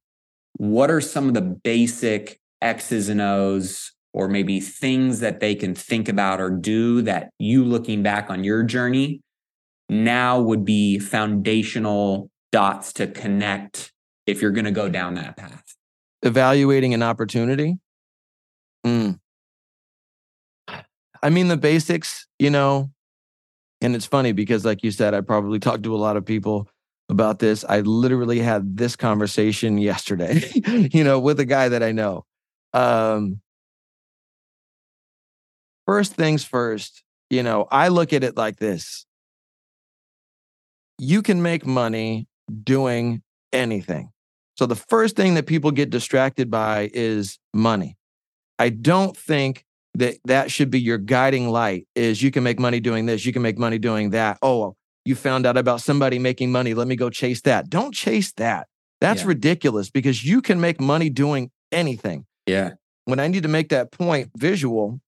[0.57, 5.75] what are some of the basic X's and O's or maybe things that they can
[5.75, 9.20] think about or do that you looking back on your journey
[9.88, 13.92] now would be foundational dots to connect
[14.27, 15.64] if you're going to go down that path?
[16.23, 17.79] Evaluating an opportunity.
[18.87, 19.18] Mm.
[21.23, 22.90] I mean, the basics, you know,
[23.81, 26.68] and it's funny because, like you said, I probably talked to a lot of people
[27.09, 27.64] about this.
[27.68, 30.42] I literally had this conversation yesterday,
[30.92, 32.25] you know, with a guy that I know.
[32.72, 33.40] Um,
[35.87, 39.06] first things first, you know, I look at it like this
[41.00, 42.28] you can make money
[42.62, 44.11] doing anything.
[44.56, 47.96] So the first thing that people get distracted by is money.
[48.59, 52.80] I don't think that that should be your guiding light is you can make money
[52.80, 54.38] doing this, you can make money doing that.
[54.42, 57.70] Oh, you found out about somebody making money, let me go chase that.
[57.70, 58.68] Don't chase that.
[59.00, 59.28] That's yeah.
[59.28, 62.26] ridiculous because you can make money doing anything.
[62.50, 62.70] Yeah.
[63.04, 65.00] When I need to make that point visual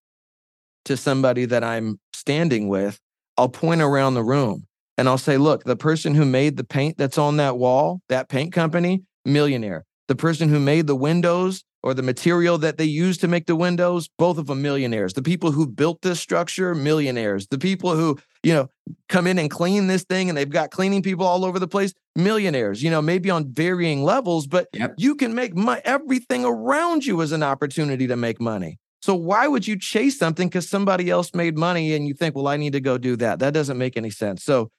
[0.85, 2.99] to somebody that I'm standing with,
[3.37, 4.67] I'll point around the room
[4.99, 8.29] and I'll say, look, the person who made the paint that's on that wall, that
[8.29, 9.85] paint company, millionaire.
[10.09, 13.57] The person who made the windows or the material that they use to make the
[13.57, 15.15] windows, both of them millionaires.
[15.15, 17.49] The people who built this structure, millionaires.
[17.49, 18.69] The people who, you know,
[19.09, 21.93] come in and clean this thing and they've got cleaning people all over the place,
[22.15, 24.95] millionaires, you know, maybe on varying levels, but yep.
[24.97, 25.81] you can make money.
[25.85, 28.79] Everything around you is an opportunity to make money.
[29.01, 32.47] So why would you chase something because somebody else made money and you think, well,
[32.47, 33.41] I need to go do that?
[33.41, 34.45] That doesn't make any sense.
[34.45, 34.71] So,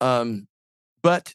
[0.00, 0.48] um,
[1.02, 1.34] but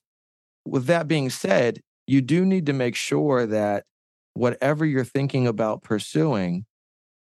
[0.66, 3.86] with that being said, you do need to make sure that
[4.34, 6.66] whatever you're thinking about pursuing,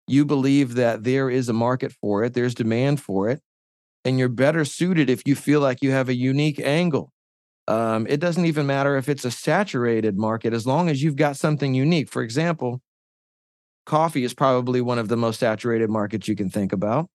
[0.08, 3.42] you believe that there is a market for it, there's demand for it,
[4.06, 7.12] and you're better suited if you feel like you have a unique angle.
[7.68, 11.38] Um, it doesn't even matter if it's a saturated market as long as you've got
[11.38, 12.10] something unique.
[12.10, 12.82] For example,
[13.86, 17.10] coffee is probably one of the most saturated markets you can think about.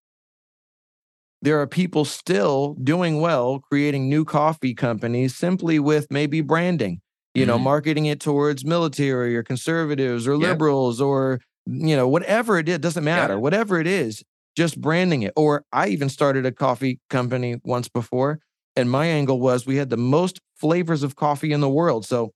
[1.43, 7.01] There are people still doing well creating new coffee companies simply with maybe branding
[7.35, 7.65] you know, mm-hmm.
[7.65, 13.03] marketing it towards military or conservatives or liberals or, you know, whatever it is, doesn't
[13.03, 13.39] matter.
[13.39, 14.23] Whatever it is,
[14.57, 15.33] just branding it.
[15.37, 18.41] Or I even started a coffee company once before.
[18.77, 22.05] And my angle was we had the most flavors of coffee in the world.
[22.05, 22.33] So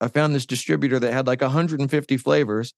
[0.00, 2.72] I found this distributor that had like 150 flavors.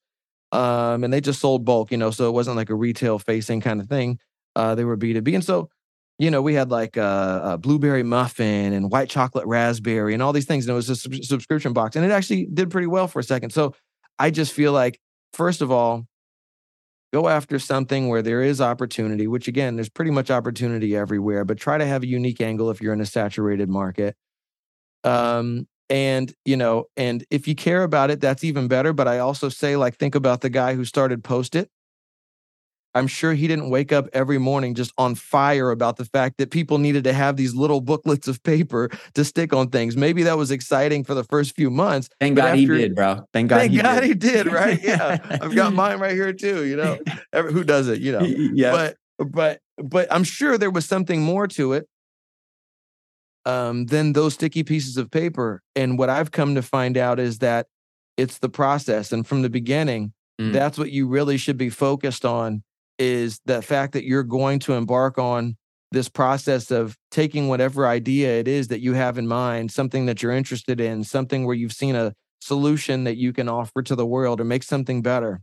[0.50, 3.62] Um, and they just sold bulk, you know, so it wasn't like a retail facing
[3.62, 4.18] kind of thing.
[4.54, 5.34] Uh, they were B2B.
[5.34, 5.70] And so
[6.18, 10.32] you know, we had like a, a, blueberry muffin and white chocolate raspberry and all
[10.32, 10.66] these things.
[10.66, 11.96] And it was a sub- subscription box.
[11.96, 13.50] And it actually did pretty well for a second.
[13.50, 13.74] So
[14.20, 15.00] I just feel like,
[15.32, 16.06] first of all,
[17.12, 21.58] go after something where there is opportunity, which again, there's pretty much opportunity everywhere, but
[21.58, 24.16] try to have a unique angle if you're in a saturated market.
[25.04, 28.92] Um, and you know, and if you care about it, that's even better.
[28.92, 31.70] But I also say, like, think about the guy who started Post It
[32.94, 36.50] I'm sure he didn't wake up every morning just on fire about the fact that
[36.50, 39.96] people needed to have these little booklets of paper to stick on things.
[39.96, 42.08] Maybe that was exciting for the first few months.
[42.20, 43.26] Thank God after, he did, bro.
[43.32, 43.58] Thank God.
[43.58, 44.04] Thank he God did.
[44.04, 44.46] he did.
[44.52, 44.78] Right?
[44.82, 46.64] Yeah, I've got mine right here too.
[46.66, 46.98] You know,
[47.32, 48.00] Every, who does it?
[48.00, 48.20] You know.
[48.20, 48.72] Yeah.
[49.18, 51.88] But but but I'm sure there was something more to it.
[53.44, 55.62] um, than those sticky pieces of paper.
[55.74, 57.66] And what I've come to find out is that
[58.16, 59.12] it's the process.
[59.12, 60.52] And from the beginning, mm.
[60.52, 62.62] that's what you really should be focused on
[63.02, 65.56] is the fact that you're going to embark on
[65.90, 70.22] this process of taking whatever idea it is that you have in mind, something that
[70.22, 74.06] you're interested in, something where you've seen a solution that you can offer to the
[74.06, 75.40] world or make something better.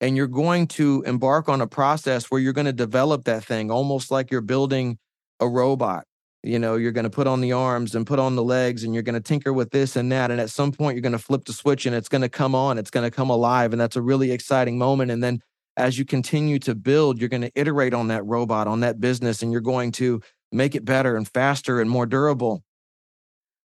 [0.00, 3.70] And you're going to embark on a process where you're going to develop that thing
[3.70, 4.98] almost like you're building
[5.38, 6.04] a robot
[6.42, 8.94] you know you're going to put on the arms and put on the legs and
[8.94, 11.18] you're going to tinker with this and that and at some point you're going to
[11.18, 13.80] flip the switch and it's going to come on it's going to come alive and
[13.80, 15.40] that's a really exciting moment and then
[15.76, 19.42] as you continue to build you're going to iterate on that robot on that business
[19.42, 20.20] and you're going to
[20.52, 22.62] make it better and faster and more durable.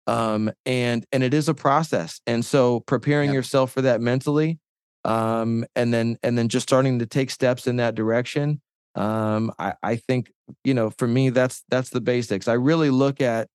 [0.07, 2.21] Um, and and it is a process.
[2.25, 3.35] And so preparing yep.
[3.35, 4.59] yourself for that mentally
[5.03, 8.61] um, and then and then just starting to take steps in that direction
[8.97, 10.31] um, I, I think
[10.63, 12.47] you know for me that's that's the basics.
[12.47, 13.47] I really look at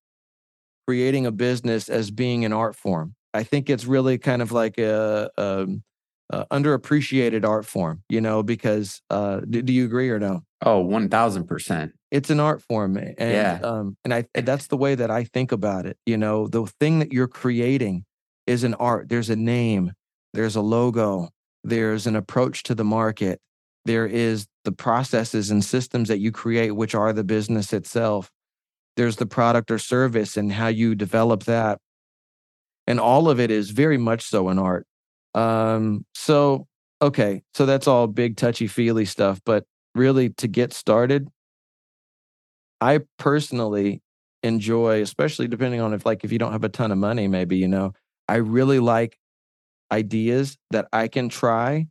[0.86, 3.14] creating a business as being an art form.
[3.34, 5.66] I think it's really kind of like a, a,
[6.32, 10.84] a underappreciated art form you know because uh, do, do, you agree or no oh
[10.84, 13.60] 1000% it's an art form and yeah.
[13.62, 16.66] um and i and that's the way that i think about it you know the
[16.80, 18.04] thing that you're creating
[18.46, 19.92] is an art there's a name
[20.34, 21.28] there's a logo
[21.64, 23.40] there's an approach to the market
[23.84, 28.30] there is the processes and systems that you create, which are the business itself.
[28.96, 31.78] There's the product or service and how you develop that.
[32.86, 34.86] And all of it is very much so an art.
[35.34, 36.66] Um, so,
[37.00, 39.40] okay, so that's all big, touchy feely stuff.
[39.44, 39.64] But
[39.94, 41.28] really, to get started,
[42.80, 44.02] I personally
[44.42, 47.56] enjoy, especially depending on if, like, if you don't have a ton of money, maybe,
[47.56, 47.92] you know,
[48.28, 49.18] I really like
[49.92, 51.88] ideas that I can try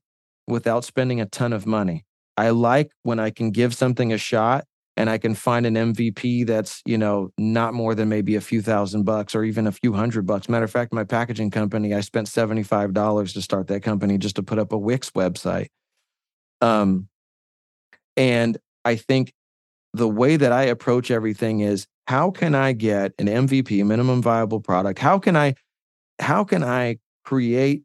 [0.48, 2.06] without spending a ton of money.
[2.38, 4.66] I like when I can give something a shot
[4.98, 8.62] and I can find an MVP that's, you know, not more than maybe a few
[8.62, 10.50] thousand bucks or even a few hundred bucks.
[10.50, 14.44] Matter of fact, my packaging company, I spent $75 to start that company just to
[14.44, 15.68] put up a Wix website.
[16.60, 17.08] Um,
[18.18, 19.34] and I think
[19.94, 24.60] the way that I approach everything is how can I get an MVP, minimum viable
[24.60, 25.00] product?
[25.00, 25.56] How can I,
[26.20, 27.84] how can I create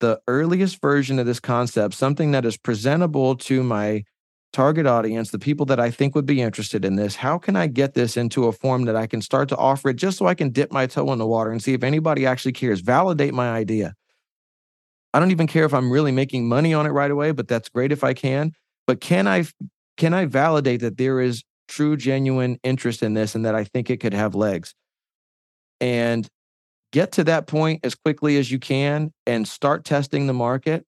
[0.00, 4.02] the earliest version of this concept, something that is presentable to my
[4.52, 7.66] target audience, the people that I think would be interested in this, how can I
[7.66, 10.34] get this into a form that I can start to offer it just so I
[10.34, 13.50] can dip my toe in the water and see if anybody actually cares, validate my
[13.50, 13.94] idea.
[15.12, 17.68] I don't even care if I'm really making money on it right away, but that's
[17.68, 18.52] great if I can.
[18.86, 19.44] But can I
[19.96, 23.90] can I validate that there is true genuine interest in this and that I think
[23.90, 24.74] it could have legs?
[25.80, 26.28] And
[26.92, 30.84] get to that point as quickly as you can and start testing the market.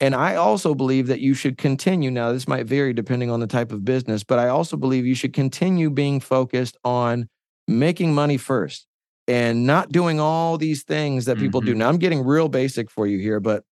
[0.00, 2.10] And I also believe that you should continue.
[2.10, 5.16] Now, this might vary depending on the type of business, but I also believe you
[5.16, 7.28] should continue being focused on
[7.66, 8.86] making money first
[9.26, 11.70] and not doing all these things that people mm-hmm.
[11.70, 11.74] do.
[11.74, 13.64] Now, I'm getting real basic for you here, but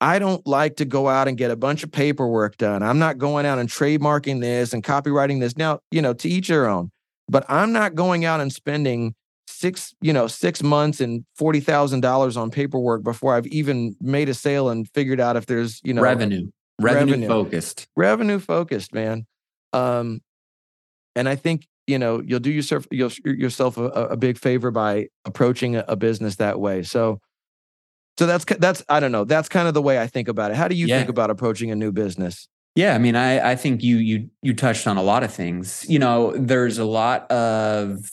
[0.00, 2.82] I don't like to go out and get a bunch of paperwork done.
[2.82, 5.56] I'm not going out and trademarking this and copywriting this.
[5.56, 6.90] Now, you know, to each their own,
[7.28, 9.14] but I'm not going out and spending
[9.46, 14.28] six, you know, six months and forty thousand dollars on paperwork before I've even made
[14.28, 18.92] a sale and figured out if there's, you know, revenue, revenue, revenue focused, revenue focused,
[18.92, 19.26] man.
[19.72, 20.20] Um,
[21.16, 25.08] and I think you know you'll do yourself you'll, yourself a, a big favor by
[25.24, 26.82] approaching a, a, business that way.
[26.82, 27.20] So,
[28.18, 29.24] so that's that's I don't know.
[29.24, 30.56] That's kind of the way I think about it.
[30.56, 30.98] How do you yeah.
[30.98, 32.48] think about approaching a new business?
[32.74, 35.84] Yeah, I mean, I I think you you you touched on a lot of things.
[35.88, 38.08] You know, there's a lot of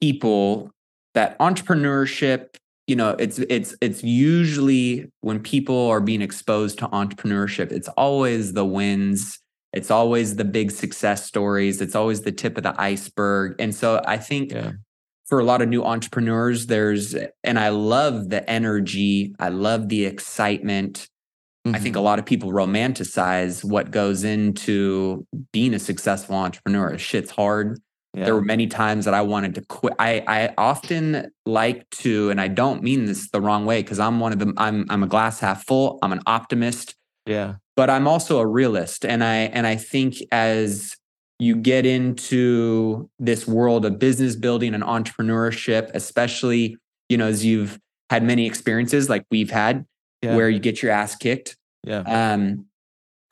[0.00, 0.70] people
[1.14, 7.70] that entrepreneurship you know it's it's it's usually when people are being exposed to entrepreneurship
[7.70, 9.38] it's always the wins
[9.72, 14.02] it's always the big success stories it's always the tip of the iceberg and so
[14.06, 14.72] i think yeah.
[15.26, 20.04] for a lot of new entrepreneurs there's and i love the energy i love the
[20.04, 21.08] excitement
[21.64, 21.76] mm-hmm.
[21.76, 22.06] i think a mm-hmm.
[22.06, 27.78] lot of people romanticize what goes into being a successful entrepreneur shit's hard
[28.14, 28.24] yeah.
[28.26, 29.94] There were many times that I wanted to quit.
[29.98, 34.20] I I often like to, and I don't mean this the wrong way because I'm
[34.20, 34.52] one of them.
[34.58, 35.98] I'm I'm a glass half full.
[36.02, 36.94] I'm an optimist.
[37.24, 37.54] Yeah.
[37.74, 40.94] But I'm also a realist, and I and I think as
[41.38, 46.76] you get into this world of business building and entrepreneurship, especially
[47.08, 49.86] you know as you've had many experiences like we've had,
[50.20, 50.36] yeah.
[50.36, 51.56] where you get your ass kicked.
[51.82, 52.00] Yeah.
[52.00, 52.66] Um,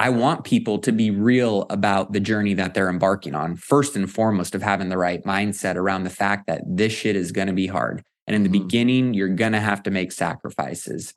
[0.01, 3.57] I want people to be real about the journey that they're embarking on.
[3.57, 7.33] First and foremost, of having the right mindset around the fact that this shit is
[7.33, 8.03] going to be hard.
[8.27, 8.67] And in the mm-hmm.
[8.67, 11.13] beginning, you're going to have to make sacrifices.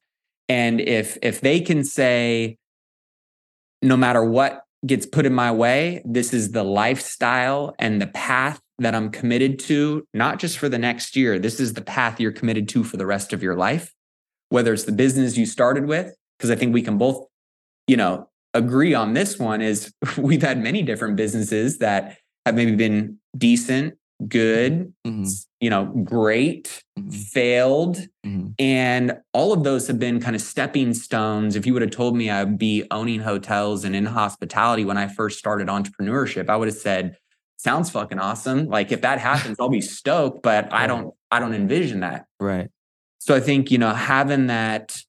[0.50, 2.58] And if if they can say
[3.82, 8.60] no matter what gets put in my way, this is the lifestyle and the path
[8.80, 11.40] that I'm committed to, not just for the next year.
[11.40, 13.94] This is the path you're committed to for the rest of your life,
[14.50, 17.26] whether it's the business you started with, because I think we can both,
[17.88, 22.76] you know, agree on this one is we've had many different businesses that have maybe
[22.76, 23.96] been decent,
[24.28, 25.24] good, mm-hmm.
[25.60, 27.10] you know, great, mm-hmm.
[27.10, 27.98] failed.
[28.26, 28.50] Mm-hmm.
[28.60, 31.56] And all of those have been kind of stepping stones.
[31.56, 35.08] If you would have told me I'd be owning hotels and in hospitality when I
[35.08, 37.18] first started entrepreneurship, I would have said,
[37.58, 38.68] sounds fucking awesome.
[38.68, 42.26] Like if that happens, I'll be stoked, but I don't, I don't envision that.
[42.40, 42.70] Right.
[43.20, 45.02] So I think, you know, having that,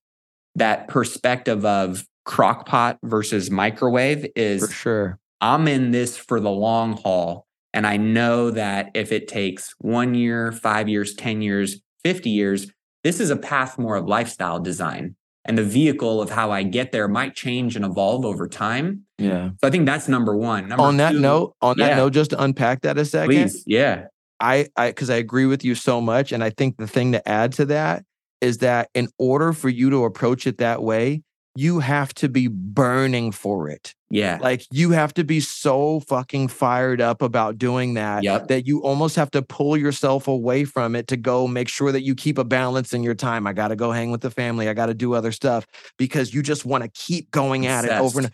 [0.54, 5.18] that perspective of crockpot versus microwave is for sure.
[5.40, 7.46] I'm in this for the long haul.
[7.74, 12.70] And I know that if it takes one year, five years, 10 years, 50 years,
[13.02, 15.16] this is a path more of lifestyle design.
[15.44, 19.02] And the vehicle of how I get there might change and evolve over time.
[19.18, 19.50] Yeah.
[19.60, 20.68] So I think that's number one.
[20.68, 21.88] Number on that two, note, on yeah.
[21.88, 23.34] that note, just to unpack that a second.
[23.34, 23.64] Please.
[23.66, 24.06] Yeah.
[24.40, 26.32] I, I, because I agree with you so much.
[26.32, 28.04] And I think the thing to add to that
[28.40, 31.23] is that in order for you to approach it that way,
[31.56, 33.94] you have to be burning for it.
[34.10, 34.38] Yeah.
[34.40, 38.48] Like you have to be so fucking fired up about doing that yep.
[38.48, 42.02] that you almost have to pull yourself away from it to go make sure that
[42.02, 43.46] you keep a balance in your time.
[43.46, 44.68] I got to go hang with the family.
[44.68, 47.88] I got to do other stuff because you just want to keep going Obsessed.
[47.88, 48.30] at it over and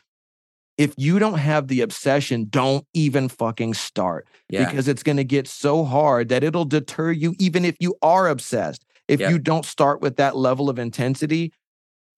[0.81, 4.65] if you don't have the obsession, don't even fucking start yeah.
[4.65, 8.29] because it's going to get so hard that it'll deter you even if you are
[8.29, 8.87] obsessed.
[9.07, 9.31] If yep.
[9.31, 11.53] you don't start with that level of intensity,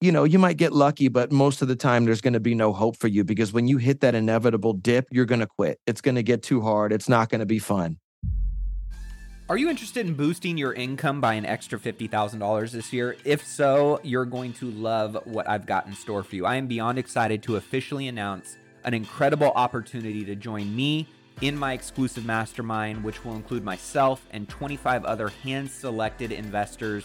[0.03, 2.57] you know, you might get lucky, but most of the time there's going to be
[2.57, 5.79] no hope for you because when you hit that inevitable dip, you're going to quit.
[5.87, 6.93] It's going to get too hard.
[6.93, 7.99] It's not going to be fun.
[9.49, 13.17] Are you interested in boosting your income by an extra $50,000 this year?
[13.25, 16.47] If so, you're going to love what I've got in store for you.
[16.47, 21.07] I am beyond excited to officially announce an incredible opportunity to join me
[21.43, 27.05] in my exclusive mastermind, which will include myself and 25 other hand selected investors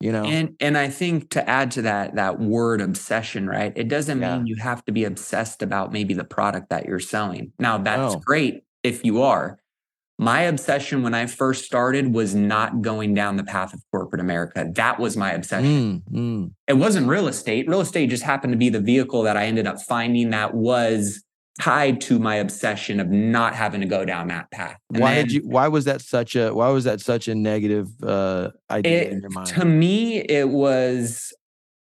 [0.00, 3.88] You know and and i think to add to that that word obsession right it
[3.88, 4.36] doesn't yeah.
[4.36, 8.14] mean you have to be obsessed about maybe the product that you're selling now that's
[8.14, 8.18] oh.
[8.18, 9.58] great if you are
[10.20, 14.68] my obsession when i first started was not going down the path of corporate america
[14.74, 16.50] that was my obsession mm, mm.
[16.68, 19.66] it wasn't real estate real estate just happened to be the vehicle that i ended
[19.66, 21.24] up finding that was
[21.60, 24.78] tied to my obsession of not having to go down that path.
[24.92, 27.34] And why then, did you why was that such a why was that such a
[27.34, 29.48] negative uh idea it, in your mind?
[29.48, 31.32] To me it was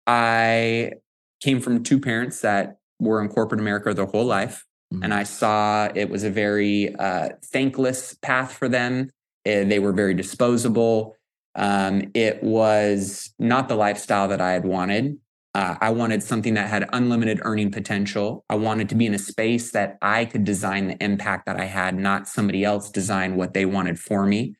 [0.07, 0.93] I
[1.41, 5.03] came from two parents that were in corporate America their whole life mm-hmm.
[5.03, 9.09] and I saw it was a very uh thankless path for them.
[9.45, 11.15] Eh, they were very disposable.
[11.53, 15.17] Um, it was not the lifestyle that I had wanted.
[15.53, 18.45] Uh, I wanted something that had unlimited earning potential.
[18.49, 21.65] I wanted to be in a space that I could design the impact that I
[21.65, 24.55] had, not somebody else design what they wanted for me.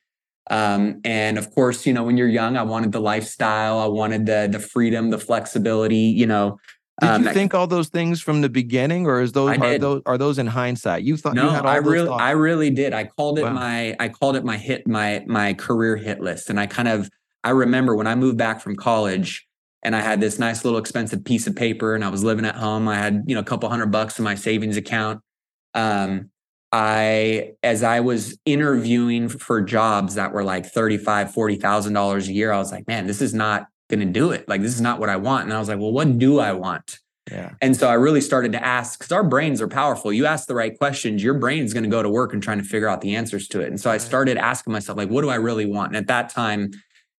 [0.50, 4.26] Um, and of course, you know, when you're young, I wanted the lifestyle, I wanted
[4.26, 5.96] the the freedom, the flexibility.
[5.96, 6.58] You know,
[7.00, 10.02] did um, you think all those things from the beginning, or is those are those
[10.04, 11.04] are those in hindsight?
[11.04, 12.22] You thought no, you had all I really, thoughts.
[12.22, 12.92] I really did.
[12.92, 13.52] I called it wow.
[13.52, 17.08] my, I called it my hit, my my career hit list, and I kind of,
[17.42, 19.46] I remember when I moved back from college
[19.82, 22.54] and I had this nice little expensive piece of paper and I was living at
[22.54, 22.86] home.
[22.88, 25.20] I had, you know, a couple hundred bucks in my savings account.
[25.74, 26.30] Um,
[26.70, 31.02] I, as I was interviewing for jobs that were like $35,
[31.34, 34.48] $40,000 a year, I was like, man, this is not going to do it.
[34.48, 35.44] Like, this is not what I want.
[35.44, 36.98] And I was like, well, what do I want?
[37.30, 37.52] Yeah.
[37.60, 40.12] And so I really started to ask because our brains are powerful.
[40.12, 42.64] You ask the right questions, your brain's going to go to work and trying to
[42.64, 43.68] figure out the answers to it.
[43.68, 45.88] And so I started asking myself, like, what do I really want?
[45.88, 46.70] And at that time,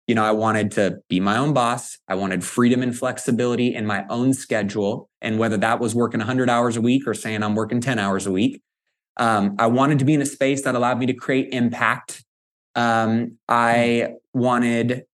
[0.06, 1.98] you know, I wanted to be my own boss.
[2.08, 5.08] I wanted freedom and flexibility in my own schedule.
[5.22, 8.26] And whether that was working 100 hours a week or saying I'm working 10 hours
[8.26, 8.62] a week,
[9.16, 12.24] um, I wanted to be in a space that allowed me to create impact.
[12.74, 15.04] Um, I wanted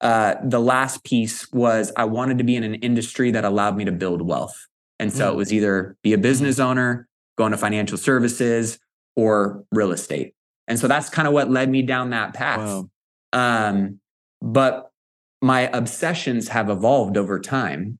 [0.00, 3.84] uh, the last piece was I wanted to be in an industry that allowed me
[3.84, 4.56] to build wealth.
[4.98, 5.32] And so mm.
[5.32, 7.06] it was either be a business owner,
[7.38, 8.78] go into financial services,
[9.14, 10.34] or real estate.
[10.66, 12.58] And so that's kind of what led me down that path.
[12.58, 12.88] Wow.
[13.32, 14.00] Um,
[14.42, 14.90] but
[15.40, 17.98] my obsessions have evolved over time,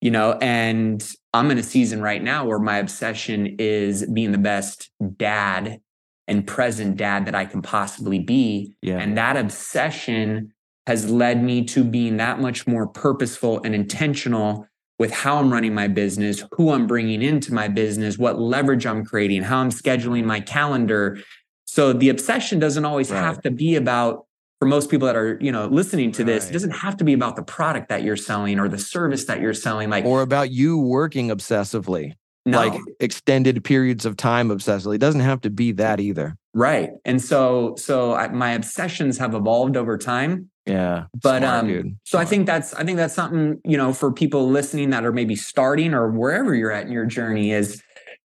[0.00, 4.38] you know, and I'm in a season right now where my obsession is being the
[4.38, 5.80] best dad
[6.26, 8.74] and present dad that I can possibly be.
[8.80, 8.98] Yeah.
[8.98, 10.52] And that obsession
[10.86, 14.66] has led me to being that much more purposeful and intentional
[14.98, 19.04] with how I'm running my business, who I'm bringing into my business, what leverage I'm
[19.04, 21.18] creating, how I'm scheduling my calendar.
[21.64, 23.20] So the obsession doesn't always right.
[23.20, 24.26] have to be about
[24.58, 26.50] for most people that are you know listening to this right.
[26.50, 29.40] it doesn't have to be about the product that you're selling or the service that
[29.40, 32.12] you're selling like or about you working obsessively
[32.46, 32.58] no.
[32.58, 37.20] like extended periods of time obsessively it doesn't have to be that either right and
[37.20, 41.96] so so I, my obsessions have evolved over time yeah but Smart, um dude.
[42.04, 45.12] so i think that's i think that's something you know for people listening that are
[45.12, 47.82] maybe starting or wherever you're at in your journey is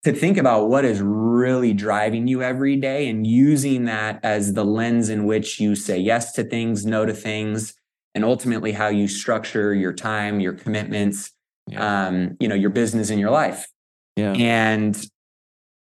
[0.05, 4.63] to think about what is really driving you every day and using that as the
[4.63, 7.73] lens in which you say yes to things, no to things,
[8.13, 11.31] and ultimately how you structure your time, your commitments,
[11.67, 12.05] yeah.
[12.05, 13.65] um, you know, your business and your life.
[14.15, 14.33] Yeah.
[14.33, 14.95] And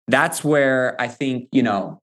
[0.07, 2.01] that's where I think, you know,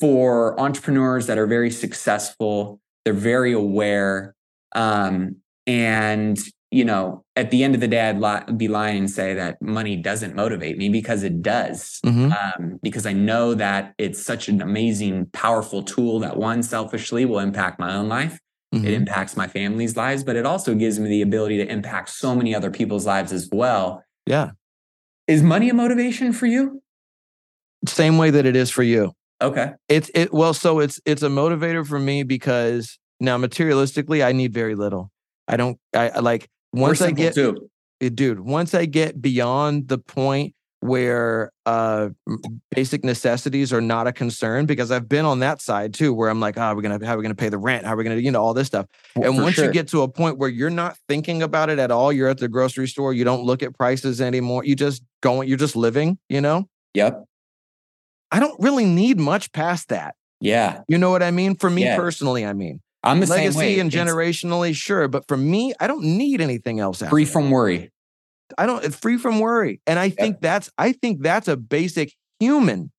[0.00, 4.34] for entrepreneurs that are very successful, they're very aware.
[4.74, 5.36] Um,
[5.66, 6.38] and
[6.72, 9.60] you know, at the end of the day, I'd li- be lying and say that
[9.60, 12.00] money doesn't motivate me because it does.
[12.04, 12.32] Mm-hmm.
[12.32, 17.40] Um, because I know that it's such an amazing, powerful tool that one selfishly will
[17.40, 18.40] impact my own life.
[18.74, 18.86] Mm-hmm.
[18.86, 22.34] It impacts my family's lives, but it also gives me the ability to impact so
[22.34, 24.02] many other people's lives as well.
[24.24, 24.52] Yeah.
[25.28, 26.82] Is money a motivation for you?
[27.86, 29.12] Same way that it is for you.
[29.42, 29.72] Okay.
[29.90, 34.54] It's it well, so it's it's a motivator for me because now materialistically, I need
[34.54, 35.10] very little.
[35.48, 37.68] I don't I like once I get too.
[38.00, 42.08] Eh, dude, once I get beyond the point where uh
[42.74, 46.40] basic necessities are not a concern because I've been on that side too where I'm
[46.40, 47.86] like, oh, we're gonna how are we gonna pay the rent?
[47.86, 48.86] How are we gonna, you know, all this stuff.
[49.14, 49.66] Well, and once sure.
[49.66, 52.38] you get to a point where you're not thinking about it at all, you're at
[52.38, 56.18] the grocery store, you don't look at prices anymore, you just going, you're just living,
[56.28, 56.68] you know?
[56.94, 57.24] Yep.
[58.32, 60.16] I don't really need much past that.
[60.40, 60.80] Yeah.
[60.88, 61.54] You know what I mean?
[61.54, 61.96] For me yeah.
[61.96, 62.80] personally, I mean.
[63.04, 63.78] I'm the legacy same way.
[63.80, 67.02] and generationally, sure, but for me, I don't need anything else.
[67.02, 67.90] Free from worry.
[68.56, 68.94] I don't.
[68.94, 70.70] Free from worry, and I think that's.
[70.78, 72.92] I think that's a basic human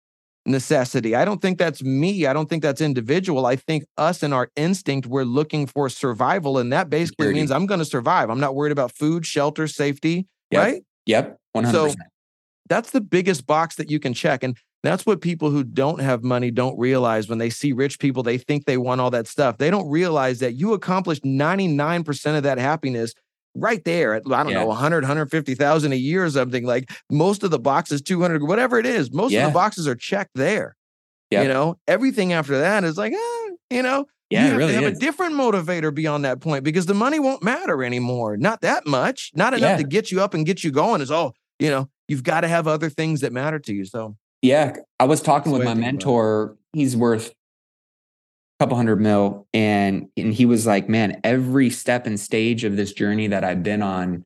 [0.45, 1.15] necessity.
[1.15, 2.25] I don't think that's me.
[2.25, 3.45] I don't think that's individual.
[3.45, 6.57] I think us and our instinct, we're looking for survival.
[6.57, 7.39] And that basically Security.
[7.39, 8.29] means I'm going to survive.
[8.29, 10.27] I'm not worried about food, shelter, safety.
[10.51, 10.61] Yep.
[10.61, 10.83] Right.
[11.05, 11.37] Yep.
[11.55, 11.71] 100%.
[11.71, 11.93] So
[12.69, 14.43] that's the biggest box that you can check.
[14.43, 18.21] And that's what people who don't have money don't realize when they see rich people,
[18.21, 19.57] they think they want all that stuff.
[19.57, 23.13] They don't realize that you accomplished 99% of that happiness
[23.55, 24.59] right there at, I don't yeah.
[24.59, 26.65] know, 100, 150,000 a year or something.
[26.65, 29.45] Like most of the boxes, 200, whatever it is, most yeah.
[29.45, 30.75] of the boxes are checked there.
[31.31, 31.43] Yep.
[31.43, 34.81] You know, everything after that is like, eh, you know, yeah, you have really to
[34.81, 34.97] have is.
[34.97, 38.35] a different motivator beyond that point because the money won't matter anymore.
[38.35, 39.77] Not that much, not enough yeah.
[39.77, 41.01] to get you up and get you going.
[41.01, 43.85] Is all, you know, you've got to have other things that matter to you.
[43.85, 46.57] So yeah, I was talking with my mentor.
[46.73, 47.33] He's worth a
[48.59, 52.91] couple hundred mil, and and he was like, "Man, every step and stage of this
[52.91, 54.25] journey that I've been on,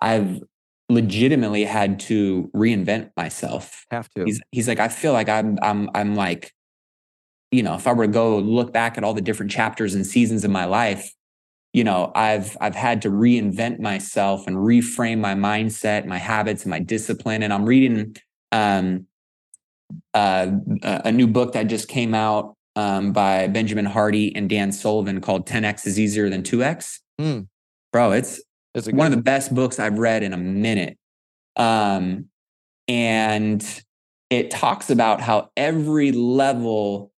[0.00, 0.40] I've
[0.88, 3.84] legitimately had to reinvent myself.
[3.90, 6.52] Have to." He's he's like, "I feel like I'm I'm I'm like,
[7.50, 10.06] you know, if I were to go look back at all the different chapters and
[10.06, 11.12] seasons of my life."
[11.74, 16.70] you know i've i've had to reinvent myself and reframe my mindset my habits and
[16.70, 18.14] my discipline and i'm reading
[18.52, 19.06] um,
[20.14, 20.48] uh,
[20.82, 25.46] a new book that just came out um, by Benjamin Hardy and Dan Sullivan called
[25.46, 27.00] 10x is easier than 2x.
[27.20, 27.48] Mm.
[27.92, 28.40] Bro, it's
[28.74, 30.96] it's one of the best books I've read in a minute.
[31.56, 32.28] Um,
[32.88, 33.82] and
[34.30, 37.12] it talks about how every level,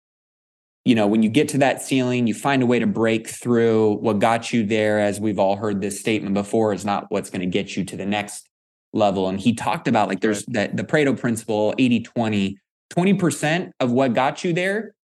[0.85, 3.99] you know, when you get to that ceiling, you find a way to break through.
[3.99, 7.41] What got you there, as we've all heard this statement before, is not what's going
[7.41, 8.49] to get you to the next
[8.93, 9.29] level.
[9.29, 12.59] And he talked about like there's that the Pareto principle, 80 20
[12.97, 14.95] 20% of what got you there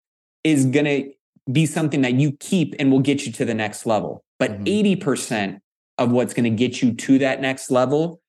[0.44, 1.12] is going to
[1.52, 4.24] be something that you keep and will get you to the next level.
[4.38, 5.00] But mm-hmm.
[5.00, 5.60] 80%
[5.98, 8.20] of what's going to get you to that next level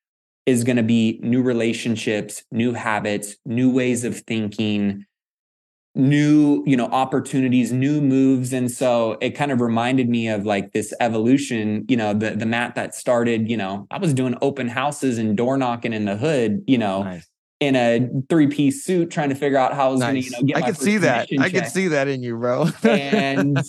[0.45, 5.05] is going to be new relationships, new habits, new ways of thinking,
[5.93, 10.71] new you know opportunities new moves and so it kind of reminded me of like
[10.71, 14.69] this evolution you know the the mat that started you know i was doing open
[14.69, 17.27] houses and door knocking in the hood you know nice.
[17.61, 20.11] In a three piece suit trying to figure out how i was nice.
[20.11, 21.39] going to you know get i could see that check.
[21.39, 23.63] i could see that in you bro and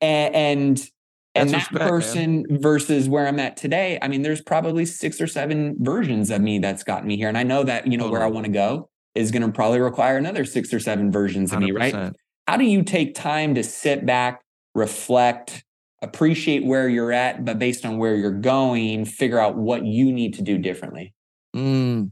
[0.00, 0.88] and
[1.34, 2.60] and that respect, person man.
[2.60, 6.58] versus where I'm at today, I mean, there's probably six or seven versions of me
[6.58, 7.28] that's gotten me here.
[7.28, 8.18] And I know that, you know, totally.
[8.18, 11.52] where I want to go is going to probably require another six or seven versions
[11.52, 11.62] of 100%.
[11.62, 12.12] me, right?
[12.46, 14.42] How do you take time to sit back,
[14.74, 15.64] reflect,
[16.02, 20.34] appreciate where you're at, but based on where you're going, figure out what you need
[20.34, 21.14] to do differently?
[21.54, 22.10] Mm.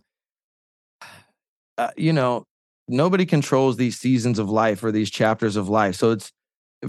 [1.79, 2.45] Uh, you know,
[2.89, 5.97] nobody controls these seasons of life or these chapters of life.
[5.97, 6.31] So it's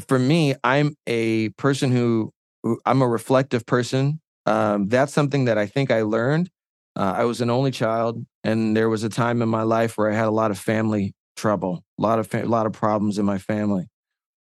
[0.07, 2.31] for me, I'm a person who,
[2.63, 4.19] who I'm a reflective person.
[4.45, 6.49] Um, that's something that I think I learned.
[6.95, 10.11] Uh, I was an only child, and there was a time in my life where
[10.11, 13.19] I had a lot of family trouble, a lot of fa- a lot of problems
[13.19, 13.87] in my family.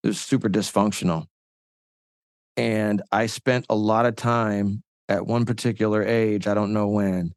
[0.04, 1.28] It was super dysfunctional,
[2.58, 6.48] and I spent a lot of time at one particular age.
[6.48, 7.32] I don't know when,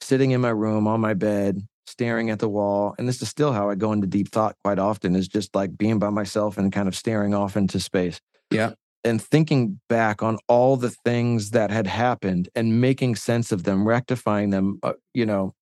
[0.00, 1.60] sitting in my room on my bed,
[1.92, 2.94] staring at the wall.
[2.98, 5.14] And this is still how I go into deep thought quite often.
[5.14, 8.20] Is just like being by myself and kind of staring off into space.
[8.50, 8.72] Yeah
[9.04, 13.86] and thinking back on all the things that had happened and making sense of them,
[13.86, 15.54] rectifying them, uh, you know,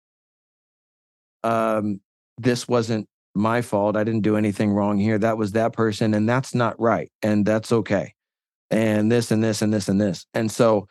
[1.42, 2.00] um,
[2.38, 3.96] this wasn't my fault.
[3.96, 5.18] I didn't do anything wrong here.
[5.18, 8.14] That was that person, and that's not right, and that's okay.
[8.70, 10.88] And this and this and this and this, and so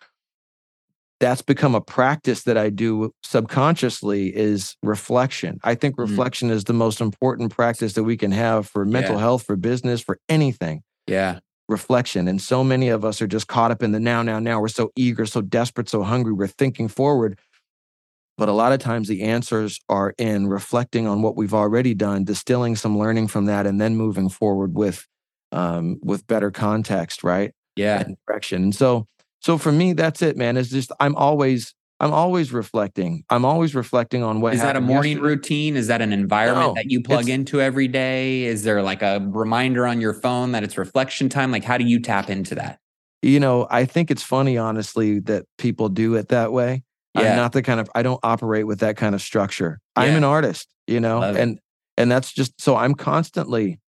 [1.19, 5.59] that's become a practice that I do subconsciously is reflection.
[5.63, 6.09] I think mm-hmm.
[6.09, 6.53] reflection mm.
[6.53, 9.21] is the most important practice that we can have for mental yeah.
[9.21, 10.81] health, for business, for anything.
[11.07, 11.39] Yeah
[11.69, 12.27] reflection.
[12.27, 14.59] And so many of us are just caught up in the now, now, now.
[14.59, 16.33] We're so eager, so desperate, so hungry.
[16.33, 17.39] We're thinking forward.
[18.37, 22.23] But a lot of times the answers are in reflecting on what we've already done,
[22.23, 25.05] distilling some learning from that, and then moving forward with
[25.51, 27.53] um, with better context, right?
[27.75, 28.01] Yeah.
[28.01, 28.63] And direction.
[28.63, 29.07] And so
[29.39, 30.57] so for me, that's it, man.
[30.57, 33.25] It's just I'm always I'm always reflecting.
[33.29, 35.29] I'm always reflecting on what is that a morning yesterday.
[35.29, 35.75] routine?
[35.75, 38.43] Is that an environment no, that you plug into every day?
[38.43, 41.51] Is there like a reminder on your phone that it's reflection time?
[41.51, 42.79] Like, how do you tap into that?
[43.21, 46.83] You know, I think it's funny, honestly, that people do it that way.
[47.15, 47.31] Yeah.
[47.31, 49.81] I'm not the kind of I don't operate with that kind of structure.
[49.97, 50.03] Yeah.
[50.03, 51.63] I'm an artist, you know, Love and it.
[51.97, 53.79] and that's just so I'm constantly.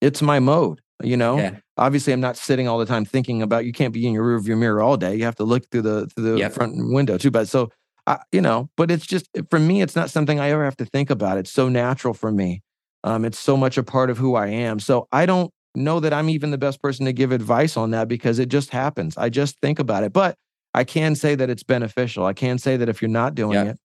[0.00, 1.38] It's my mode you know?
[1.38, 1.56] Yeah.
[1.76, 4.56] obviously i'm not sitting all the time thinking about you can't be in your rearview
[4.58, 5.14] mirror all day.
[5.14, 7.70] You have to look through the through the front window too but so
[8.06, 10.84] I, you know but it's just for me it's not something i ever have to
[10.84, 11.38] think about.
[11.38, 12.62] It's so natural for me.
[13.04, 14.80] Um, it's so much a part of who i am.
[14.80, 18.08] So i don't know that i'm even the best person to give advice on that
[18.08, 19.16] because it just happens.
[19.16, 20.36] I just think about it but
[20.74, 22.24] i can say that it's beneficial.
[22.26, 23.78] I can say that if you're not doing it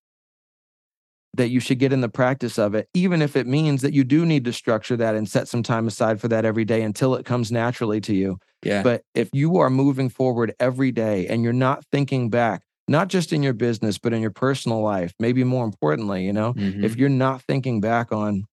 [1.37, 4.03] that you should get in the practice of it, even if it means that you
[4.03, 7.15] do need to structure that and set some time aside for that every day until
[7.15, 8.37] it comes naturally to you.
[8.63, 8.83] Yeah.
[8.83, 13.31] But if you are moving forward every day and you're not thinking back, not just
[13.31, 16.83] in your business, but in your personal life, maybe more importantly, you know, mm-hmm.
[16.83, 18.43] if you're not thinking back on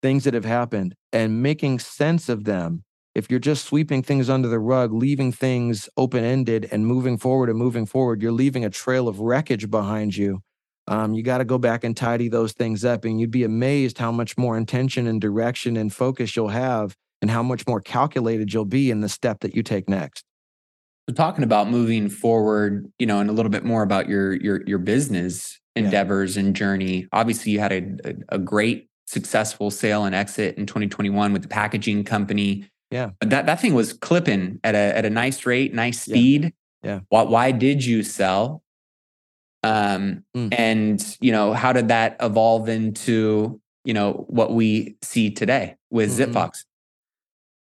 [0.00, 2.84] things that have happened and making sense of them,
[3.14, 7.50] if you're just sweeping things under the rug, leaving things open ended and moving forward
[7.50, 10.40] and moving forward, you're leaving a trail of wreckage behind you
[10.92, 13.06] um, you got to go back and tidy those things up.
[13.06, 17.30] And you'd be amazed how much more intention and direction and focus you'll have and
[17.30, 20.22] how much more calculated you'll be in the step that you take next.
[21.08, 24.62] So talking about moving forward, you know, and a little bit more about your your
[24.66, 26.42] your business endeavors yeah.
[26.42, 27.08] and journey.
[27.10, 32.04] Obviously, you had a, a great successful sale and exit in 2021 with the packaging
[32.04, 32.68] company.
[32.90, 33.10] Yeah.
[33.20, 36.52] That that thing was clipping at a at a nice rate, nice speed.
[36.82, 36.90] Yeah.
[36.90, 37.00] yeah.
[37.08, 38.62] Why, why did you sell?
[39.62, 40.52] Um, mm.
[40.56, 46.10] And you know, how did that evolve into you know what we see today with
[46.10, 46.32] mm-hmm.
[46.32, 46.64] Zipfox?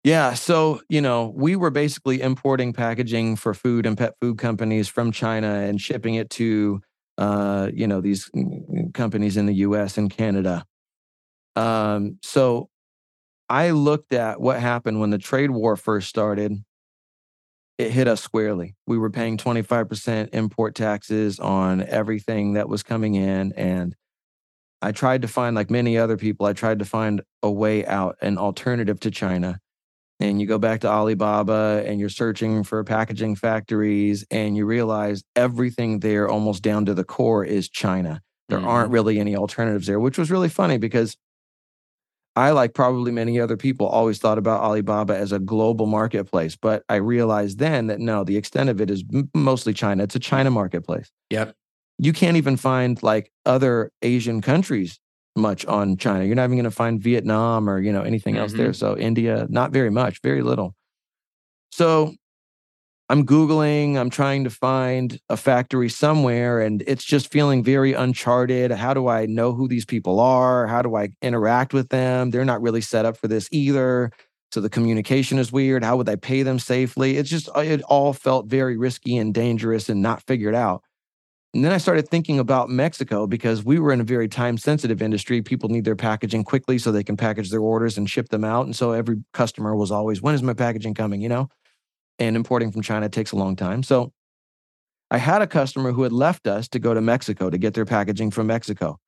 [0.03, 4.89] Yeah, so you know, we were basically importing packaging for food and pet food companies
[4.89, 6.81] from China and shipping it to
[7.17, 8.29] uh, you know these
[8.93, 9.97] companies in the U.S.
[9.97, 10.65] and Canada.
[11.55, 12.69] Um, so
[13.49, 16.63] I looked at what happened when the trade war first started
[17.78, 18.76] it hit us squarely.
[18.86, 23.53] We were paying 25% import taxes on everything that was coming in.
[23.53, 23.95] And
[24.82, 28.17] I tried to find, like many other people, I tried to find a way out,
[28.21, 29.59] an alternative to China.
[30.19, 35.24] And you go back to Alibaba and you're searching for packaging factories, and you realize
[35.36, 38.21] everything there, almost down to the core, is China.
[38.49, 38.67] There mm-hmm.
[38.67, 41.17] aren't really any alternatives there, which was really funny because
[42.36, 46.55] I, like probably many other people, always thought about Alibaba as a global marketplace.
[46.55, 50.03] But I realized then that no, the extent of it is m- mostly China.
[50.03, 51.11] It's a China marketplace.
[51.29, 51.55] Yep.
[51.99, 54.99] You can't even find like other Asian countries
[55.36, 56.25] much on China.
[56.25, 58.41] You're not even going to find Vietnam or, you know, anything mm-hmm.
[58.41, 58.69] else there.
[58.69, 58.73] Mm-hmm.
[58.73, 60.75] So India, not very much, very little.
[61.71, 62.15] So
[63.14, 68.72] I'm Googling, I'm trying to find a factory somewhere, and it's just feeling very uncharted.
[68.72, 70.66] How do I know who these people are?
[70.66, 72.32] How do I interact with them?
[72.32, 74.09] They're not really set up for this either.
[74.51, 75.84] So the communication is weird.
[75.84, 77.18] How would I pay them safely?
[77.18, 80.82] It's just, uh, it all felt very risky and dangerous and not figured out.
[81.53, 85.03] And then I started thinking about Mexico because we were in a very time sensitive
[85.03, 85.43] industry.
[85.43, 88.66] People need their packaging quickly so they can package their orders and ship them out.
[88.66, 91.22] And so every customer was always, when is my packaging coming?
[91.22, 91.49] You know?
[92.20, 93.84] And importing from China takes a long time.
[93.84, 94.14] So
[95.09, 97.86] I had a customer who had left us to go to Mexico to get their
[97.86, 98.99] packaging from Mexico.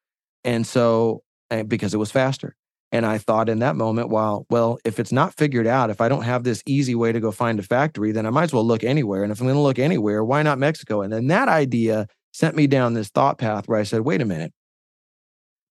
[0.43, 2.55] And so, eh, because it was faster.
[2.91, 6.07] And I thought in that moment, well, well, if it's not figured out, if I
[6.07, 8.65] don't have this easy way to go find a factory, then I might as well
[8.65, 9.23] look anywhere.
[9.23, 11.01] And if I'm going to look anywhere, why not Mexico?
[11.01, 14.25] And then that idea sent me down this thought path where I said, wait a
[14.25, 14.53] minute.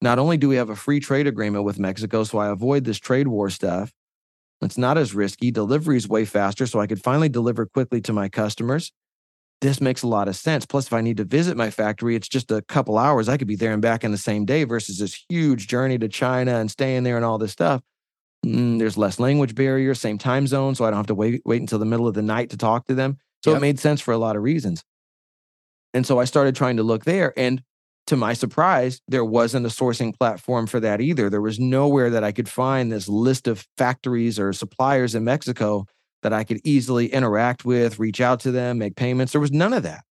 [0.00, 2.98] Not only do we have a free trade agreement with Mexico, so I avoid this
[2.98, 3.92] trade war stuff,
[4.60, 5.50] it's not as risky.
[5.50, 8.92] Delivery is way faster, so I could finally deliver quickly to my customers.
[9.60, 10.66] This makes a lot of sense.
[10.66, 13.28] Plus, if I need to visit my factory, it's just a couple hours.
[13.28, 16.08] I could be there and back in the same day versus this huge journey to
[16.08, 17.82] China and staying there and all this stuff.
[18.44, 21.60] Mm, there's less language barrier, same time zone, so I don't have to wait wait
[21.60, 23.18] until the middle of the night to talk to them.
[23.42, 23.58] So yep.
[23.58, 24.84] it made sense for a lot of reasons.
[25.94, 27.32] And so I started trying to look there.
[27.38, 27.62] And
[28.06, 31.30] to my surprise, there wasn't a sourcing platform for that either.
[31.30, 35.86] There was nowhere that I could find this list of factories or suppliers in Mexico
[36.22, 39.32] that I could easily interact with, reach out to them, make payments.
[39.32, 40.04] There was none of that.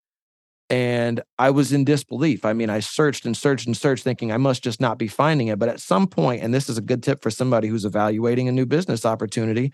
[0.69, 2.45] And I was in disbelief.
[2.45, 5.49] I mean, I searched and searched and searched, thinking I must just not be finding
[5.49, 5.59] it.
[5.59, 8.53] But at some point, and this is a good tip for somebody who's evaluating a
[8.53, 9.73] new business opportunity,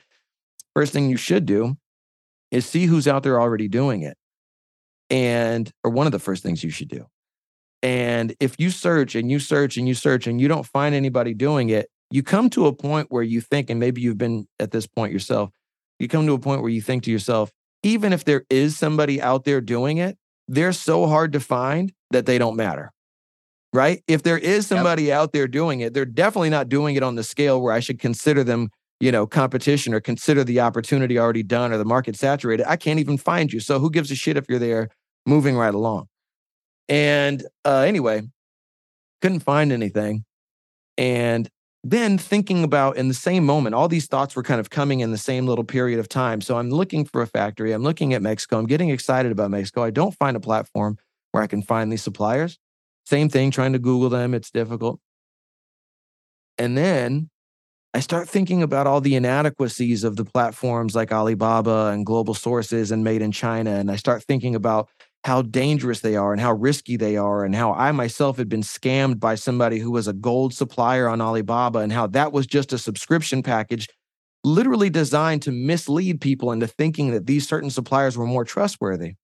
[0.74, 1.76] first thing you should do
[2.50, 4.16] is see who's out there already doing it
[5.10, 7.06] and or one of the first things you should do.
[7.82, 11.34] And if you search and you search and you search and you don't find anybody
[11.34, 14.70] doing it, you come to a point where you think, and maybe you've been at
[14.70, 15.50] this point yourself,
[15.98, 17.50] you come to a point where you think to yourself,
[17.82, 20.16] even if there is somebody out there doing it,
[20.48, 22.92] they're so hard to find that they don't matter.
[23.72, 24.02] Right?
[24.08, 25.18] If there is somebody yep.
[25.18, 27.98] out there doing it, they're definitely not doing it on the scale where I should
[27.98, 28.70] consider them,
[29.00, 32.66] you know, competition or consider the opportunity already done or the market saturated.
[32.66, 33.60] I can't even find you.
[33.60, 34.88] So who gives a shit if you're there
[35.26, 36.06] moving right along.
[36.88, 38.22] And uh, anyway,
[39.22, 40.24] couldn't find anything.
[40.98, 41.48] And
[41.84, 45.12] then thinking about in the same moment, all these thoughts were kind of coming in
[45.12, 46.40] the same little period of time.
[46.40, 47.72] So I'm looking for a factory.
[47.72, 48.58] I'm looking at Mexico.
[48.58, 49.82] I'm getting excited about Mexico.
[49.84, 50.98] I don't find a platform
[51.30, 52.58] where I can find these suppliers.
[53.04, 54.34] Same thing, trying to Google them.
[54.34, 54.98] It's difficult.
[56.58, 57.30] And then
[57.94, 62.90] I start thinking about all the inadequacies of the platforms like Alibaba and global sources
[62.90, 63.70] and made in China.
[63.70, 64.88] And I start thinking about
[65.26, 68.62] how dangerous they are and how risky they are, and how I myself had been
[68.62, 72.72] scammed by somebody who was a gold supplier on Alibaba, and how that was just
[72.72, 73.88] a subscription package
[74.44, 79.14] literally designed to mislead people into thinking that these certain suppliers were more trustworthy.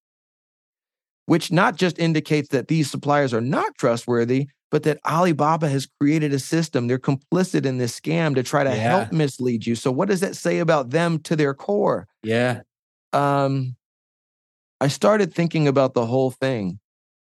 [1.26, 6.32] Which not just indicates that these suppliers are not trustworthy, but that Alibaba has created
[6.32, 6.88] a system.
[6.88, 8.98] They're complicit in this scam to try to yeah.
[8.98, 9.76] help mislead you.
[9.76, 12.08] So, what does that say about them to their core?
[12.24, 12.62] Yeah.
[13.12, 13.76] Um,
[14.82, 16.80] I started thinking about the whole thing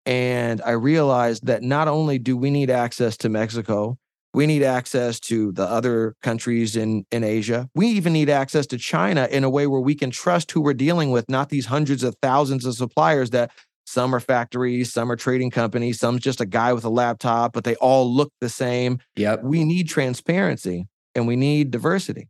[0.05, 3.97] and I realized that not only do we need access to Mexico,
[4.31, 7.67] we need access to the other countries in, in Asia.
[7.73, 10.75] We even need access to China in a way where we can trust who we're
[10.75, 13.49] dealing with, not these hundreds of thousands of suppliers that
[13.87, 17.63] some are factories, some are trading companies, some's just a guy with a laptop, but
[17.63, 18.99] they all look the same.
[19.15, 19.41] Yep.
[19.41, 20.85] We need transparency
[21.15, 22.29] and we need diversity.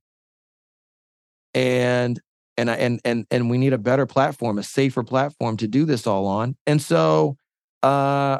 [1.53, 2.17] And
[2.57, 5.85] and I, and and and we need a better platform, a safer platform to do
[5.85, 6.55] this all on.
[6.65, 7.37] And so,
[7.83, 8.39] uh,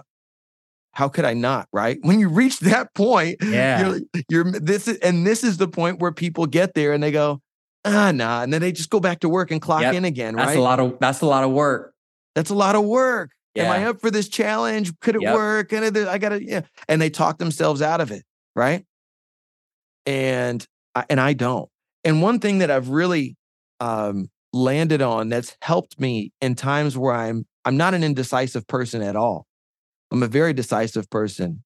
[0.91, 1.67] how could I not?
[1.71, 3.99] Right when you reach that point, yeah, you're,
[4.29, 7.41] you're this is and this is the point where people get there and they go,
[7.85, 9.93] ah, nah, and then they just go back to work and clock yep.
[9.93, 10.35] in again.
[10.35, 10.47] Right?
[10.47, 11.93] That's a lot of that's a lot of work.
[12.35, 13.31] That's a lot of work.
[13.55, 13.63] Yeah.
[13.63, 14.91] Am I up for this challenge?
[14.99, 15.33] Could it yep.
[15.33, 15.73] work?
[15.73, 16.61] And I gotta, yeah.
[16.87, 18.23] And they talk themselves out of it,
[18.55, 18.85] right?
[20.05, 20.63] And
[20.93, 21.67] I, and I don't.
[22.03, 23.35] And one thing that I've really
[23.79, 29.01] um, landed on that's helped me in times where I'm I'm not an indecisive person
[29.01, 29.45] at all.
[30.11, 31.63] I'm a very decisive person.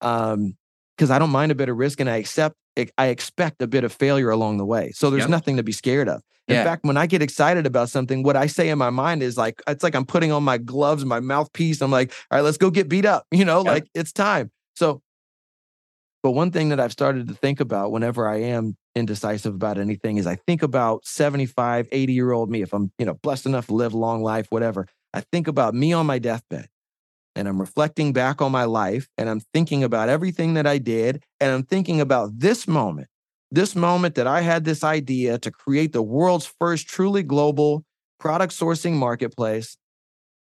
[0.00, 0.56] Um,
[0.96, 2.56] because I don't mind a bit of risk and I accept
[2.98, 4.90] I expect a bit of failure along the way.
[4.94, 5.30] So there's yep.
[5.30, 6.22] nothing to be scared of.
[6.48, 6.64] In yeah.
[6.64, 9.62] fact, when I get excited about something, what I say in my mind is like
[9.66, 11.80] it's like I'm putting on my gloves, my mouthpiece.
[11.80, 13.26] I'm like, all right, let's go get beat up.
[13.30, 13.66] You know, yep.
[13.66, 14.50] like it's time.
[14.76, 15.02] So
[16.24, 20.16] But one thing that I've started to think about whenever I am indecisive about anything
[20.16, 22.62] is I think about 75, 80 year old me.
[22.62, 25.74] If I'm, you know, blessed enough to live a long life, whatever, I think about
[25.74, 26.68] me on my deathbed
[27.36, 31.22] and I'm reflecting back on my life and I'm thinking about everything that I did.
[31.40, 33.08] And I'm thinking about this moment,
[33.50, 37.84] this moment that I had this idea to create the world's first truly global
[38.18, 39.76] product sourcing marketplace,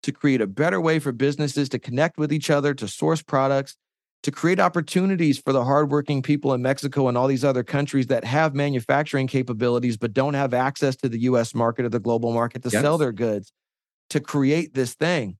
[0.01, 3.77] to create a better way for businesses to connect with each other, to source products,
[4.23, 8.25] to create opportunities for the hardworking people in Mexico and all these other countries that
[8.25, 12.63] have manufacturing capabilities but don't have access to the US market or the global market
[12.63, 12.81] to yes.
[12.81, 13.53] sell their goods,
[14.09, 15.37] to create this thing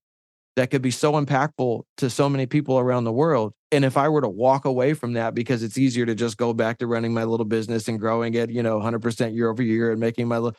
[0.56, 3.54] that could be so impactful to so many people around the world.
[3.72, 6.54] And if I were to walk away from that because it's easier to just go
[6.54, 9.92] back to running my little business and growing it, you know, 100% year over year
[9.92, 10.50] and making my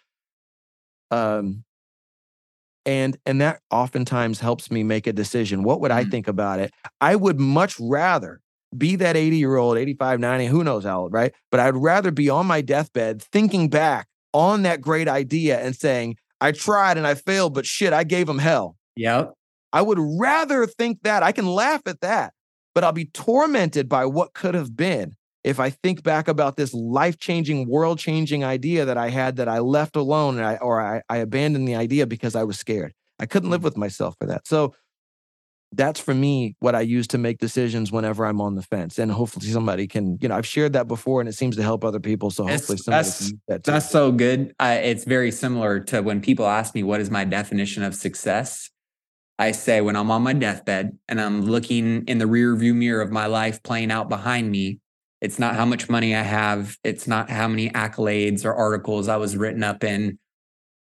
[1.11, 1.65] um
[2.87, 6.11] and and that oftentimes helps me make a decision what would i mm-hmm.
[6.11, 6.73] think about it?
[7.01, 8.41] I would much rather
[8.77, 11.33] be that 80 year old 85 90 who knows how old right?
[11.51, 16.17] But i'd rather be on my deathbed thinking back on that great idea and saying
[16.41, 18.77] i tried and i failed but shit i gave them hell.
[18.97, 19.33] Yep.
[19.73, 22.33] I would rather think that i can laugh at that
[22.75, 26.75] but i'll be tormented by what could have been if I think back about this
[26.75, 30.81] life changing, world changing idea that I had that I left alone and I, or
[30.81, 32.93] I, I abandoned the idea because I was scared.
[33.19, 33.65] I couldn't live mm.
[33.65, 34.47] with myself for that.
[34.47, 34.75] So
[35.73, 38.99] that's for me what I use to make decisions whenever I'm on the fence.
[38.99, 41.85] And hopefully somebody can, you know, I've shared that before and it seems to help
[41.85, 42.31] other people.
[42.31, 44.53] So hopefully somebody that's, can that That's so good.
[44.61, 48.69] it's very similar to when people ask me, what is my definition of success?
[49.39, 53.01] I say when I'm on my deathbed and I'm looking in the rear view mirror
[53.01, 54.81] of my life playing out behind me,
[55.21, 56.77] it's not how much money I have.
[56.83, 60.19] It's not how many accolades or articles I was written up in.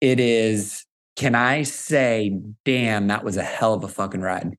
[0.00, 0.84] It is,
[1.16, 4.54] can I say, damn, that was a hell of a fucking ride?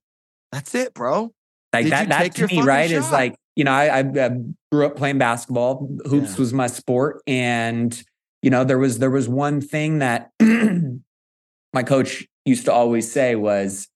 [0.50, 1.32] That's it, bro.
[1.72, 2.96] Like Did that, that to me, right, shot?
[2.96, 4.30] is like, you know, I, I,
[4.72, 5.88] grew up playing basketball.
[6.06, 6.38] Hoops yeah.
[6.38, 7.22] was my sport.
[7.26, 8.00] And,
[8.42, 10.30] you know, there was there was one thing that
[11.72, 13.88] my coach used to always say was,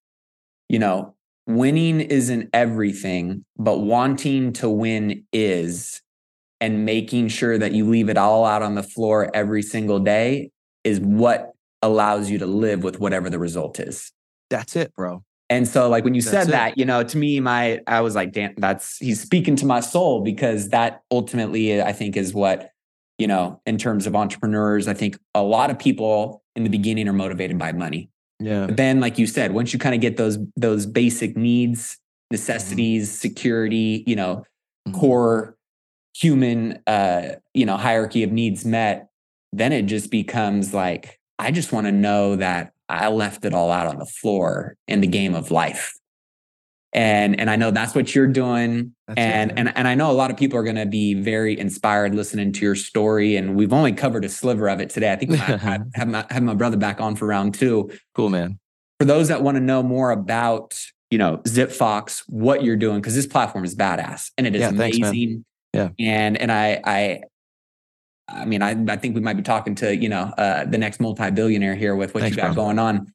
[0.68, 1.13] you know,
[1.46, 6.00] winning isn't everything, but wanting to win is,
[6.60, 10.50] and making sure that you leave it all out on the floor every single day
[10.82, 14.12] is what allows you to live with whatever the result is.
[14.48, 15.22] That's it, bro.
[15.50, 16.52] And so, like when you that's said it.
[16.52, 19.80] that, you know, to me, my I was like, damn, that's he's speaking to my
[19.80, 22.70] soul because that ultimately, I think, is what
[23.18, 24.88] you know, in terms of entrepreneurs.
[24.88, 28.10] I think a lot of people in the beginning are motivated by money.
[28.40, 28.66] Yeah.
[28.66, 31.98] But then, like you said, once you kind of get those those basic needs,
[32.30, 33.16] necessities, mm-hmm.
[33.16, 34.44] security, you know,
[34.88, 34.98] mm-hmm.
[34.98, 35.56] core
[36.16, 39.08] human uh, you know, hierarchy of needs met,
[39.52, 43.70] then it just becomes like, I just want to know that I left it all
[43.70, 45.94] out on the floor in the game of life
[46.94, 48.94] and and I know that's what you're doing.
[49.08, 51.14] That's and it, and and I know a lot of people are going to be
[51.14, 53.36] very inspired listening to your story.
[53.36, 55.12] And we've only covered a sliver of it today.
[55.12, 57.90] I think I have, have my have my brother back on for round two.
[58.14, 58.58] Cool, man.
[59.00, 60.80] For those that want to know more about
[61.10, 64.68] you know Zipfox, what you're doing, because this platform is badass and it is yeah,
[64.68, 65.02] amazing.
[65.02, 67.22] Thanks, yeah, and and I I
[68.28, 70.98] I mean, I, I think we might be talking to, you know, uh, the next
[70.98, 72.64] multi-billionaire here with what Thanks, you got bro.
[72.64, 73.12] going on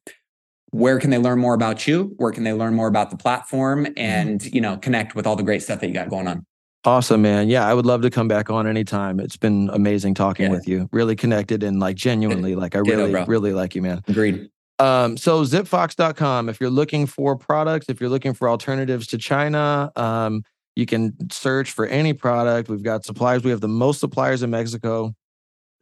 [0.70, 2.14] where can they learn more about you?
[2.16, 3.98] Where can they learn more about the platform mm-hmm.
[3.98, 6.44] and you know connect with all the great stuff that you got going on?
[6.84, 7.48] Awesome man.
[7.48, 9.20] Yeah i would love to come back on anytime.
[9.20, 10.52] It's been amazing talking yeah.
[10.52, 10.88] with you.
[10.92, 14.02] Really connected and like genuinely like i really really like you man.
[14.08, 14.48] Agreed.
[14.78, 19.92] Um, so zipfox.com if you're looking for products if you're looking for alternatives to china
[19.96, 20.42] um,
[20.76, 22.70] you can search for any product.
[22.70, 23.42] We've got suppliers.
[23.42, 25.14] We have the most suppliers in mexico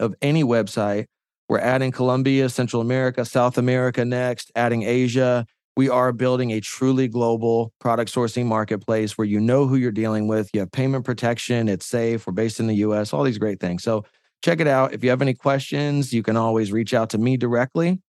[0.01, 1.07] of any website
[1.49, 5.47] we're adding Colombia, Central America, South America next, adding Asia.
[5.77, 10.27] We are building a truly global product sourcing marketplace where you know who you're dealing
[10.27, 10.51] with.
[10.53, 13.83] You have payment protection, it's safe, we're based in the US, all these great things.
[13.83, 14.05] So
[14.43, 14.93] check it out.
[14.93, 18.01] If you have any questions, you can always reach out to me directly.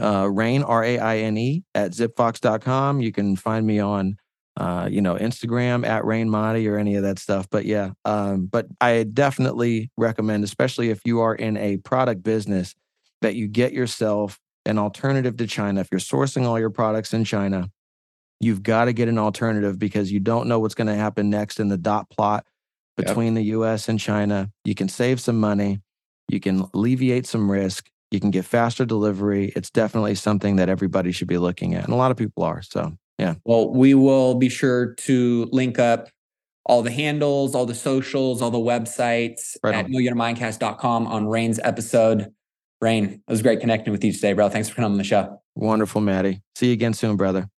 [0.00, 3.00] Uh, Raine, R A I N E, at zipfox.com.
[3.00, 4.16] You can find me on
[4.56, 7.48] uh, you know, Instagram at Raine Mahdi or any of that stuff.
[7.50, 12.74] But yeah, um, but I definitely recommend, especially if you are in a product business,
[13.22, 15.80] that you get yourself an alternative to China.
[15.80, 17.70] If you're sourcing all your products in China,
[18.40, 21.58] you've got to get an alternative because you don't know what's going to happen next
[21.58, 22.44] in the dot plot
[22.96, 23.36] between yep.
[23.36, 24.50] the US and China.
[24.64, 25.80] You can save some money,
[26.28, 29.52] you can alleviate some risk, you can get faster delivery.
[29.56, 31.84] It's definitely something that everybody should be looking at.
[31.84, 32.60] And a lot of people are.
[32.60, 33.34] So yeah.
[33.44, 36.08] Well, we will be sure to link up
[36.66, 42.32] all the handles, all the socials, all the websites right at millionmindcast.com on Raine's episode.
[42.80, 44.48] Rain, it was great connecting with you today, bro.
[44.48, 45.40] Thanks for coming on the show.
[45.54, 46.42] Wonderful, Matty.
[46.56, 47.48] See you again soon, brother.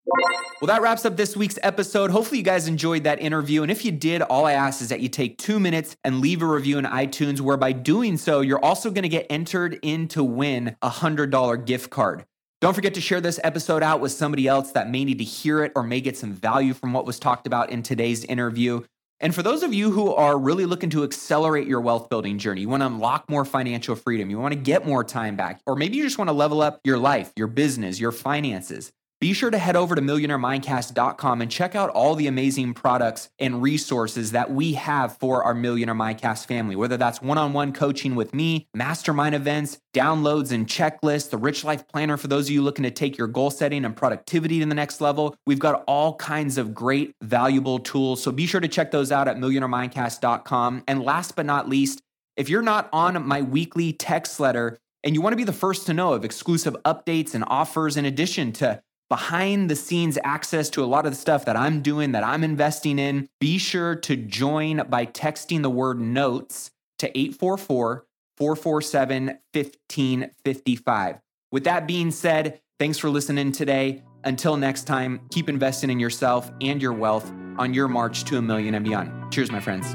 [0.61, 2.11] Well, that wraps up this week's episode.
[2.11, 3.63] Hopefully, you guys enjoyed that interview.
[3.63, 6.43] And if you did, all I ask is that you take two minutes and leave
[6.43, 10.09] a review in iTunes, where by doing so, you're also going to get entered in
[10.09, 12.25] to win a $100 gift card.
[12.61, 15.63] Don't forget to share this episode out with somebody else that may need to hear
[15.65, 18.83] it or may get some value from what was talked about in today's interview.
[19.21, 22.63] And for those of you who are really looking to accelerate your wealth building journey,
[22.63, 25.77] you want to unlock more financial freedom, you want to get more time back, or
[25.77, 28.93] maybe you just want to level up your life, your business, your finances
[29.25, 33.63] be sure to head over to millionairemindcast.com and check out all the amazing products and
[33.63, 38.17] resources that we have for our Millionaire Mindcast family, whether that's one on one coaching
[38.17, 42.61] with me, mastermind events, downloads and checklists, the Rich Life Planner for those of you
[42.61, 45.35] looking to take your goal setting and productivity to the next level.
[45.47, 48.23] We've got all kinds of great, valuable tools.
[48.23, 50.85] So be sure to check those out at millionairemindcast.com.
[50.87, 52.03] And last but not least,
[52.37, 55.87] if you're not on my weekly text letter, and you want to be the first
[55.87, 60.83] to know of exclusive updates and offers in addition to behind the scenes access to
[60.83, 64.17] a lot of the stuff that I'm doing, that I'm investing in, be sure to
[64.17, 71.19] join by texting the word notes to 844 447 1555.
[71.53, 74.03] With that being said, thanks for listening today.
[74.25, 78.43] Until next time, keep investing in yourself and your wealth on your march to a
[78.43, 79.33] million and beyond.
[79.33, 79.95] Cheers, my friends.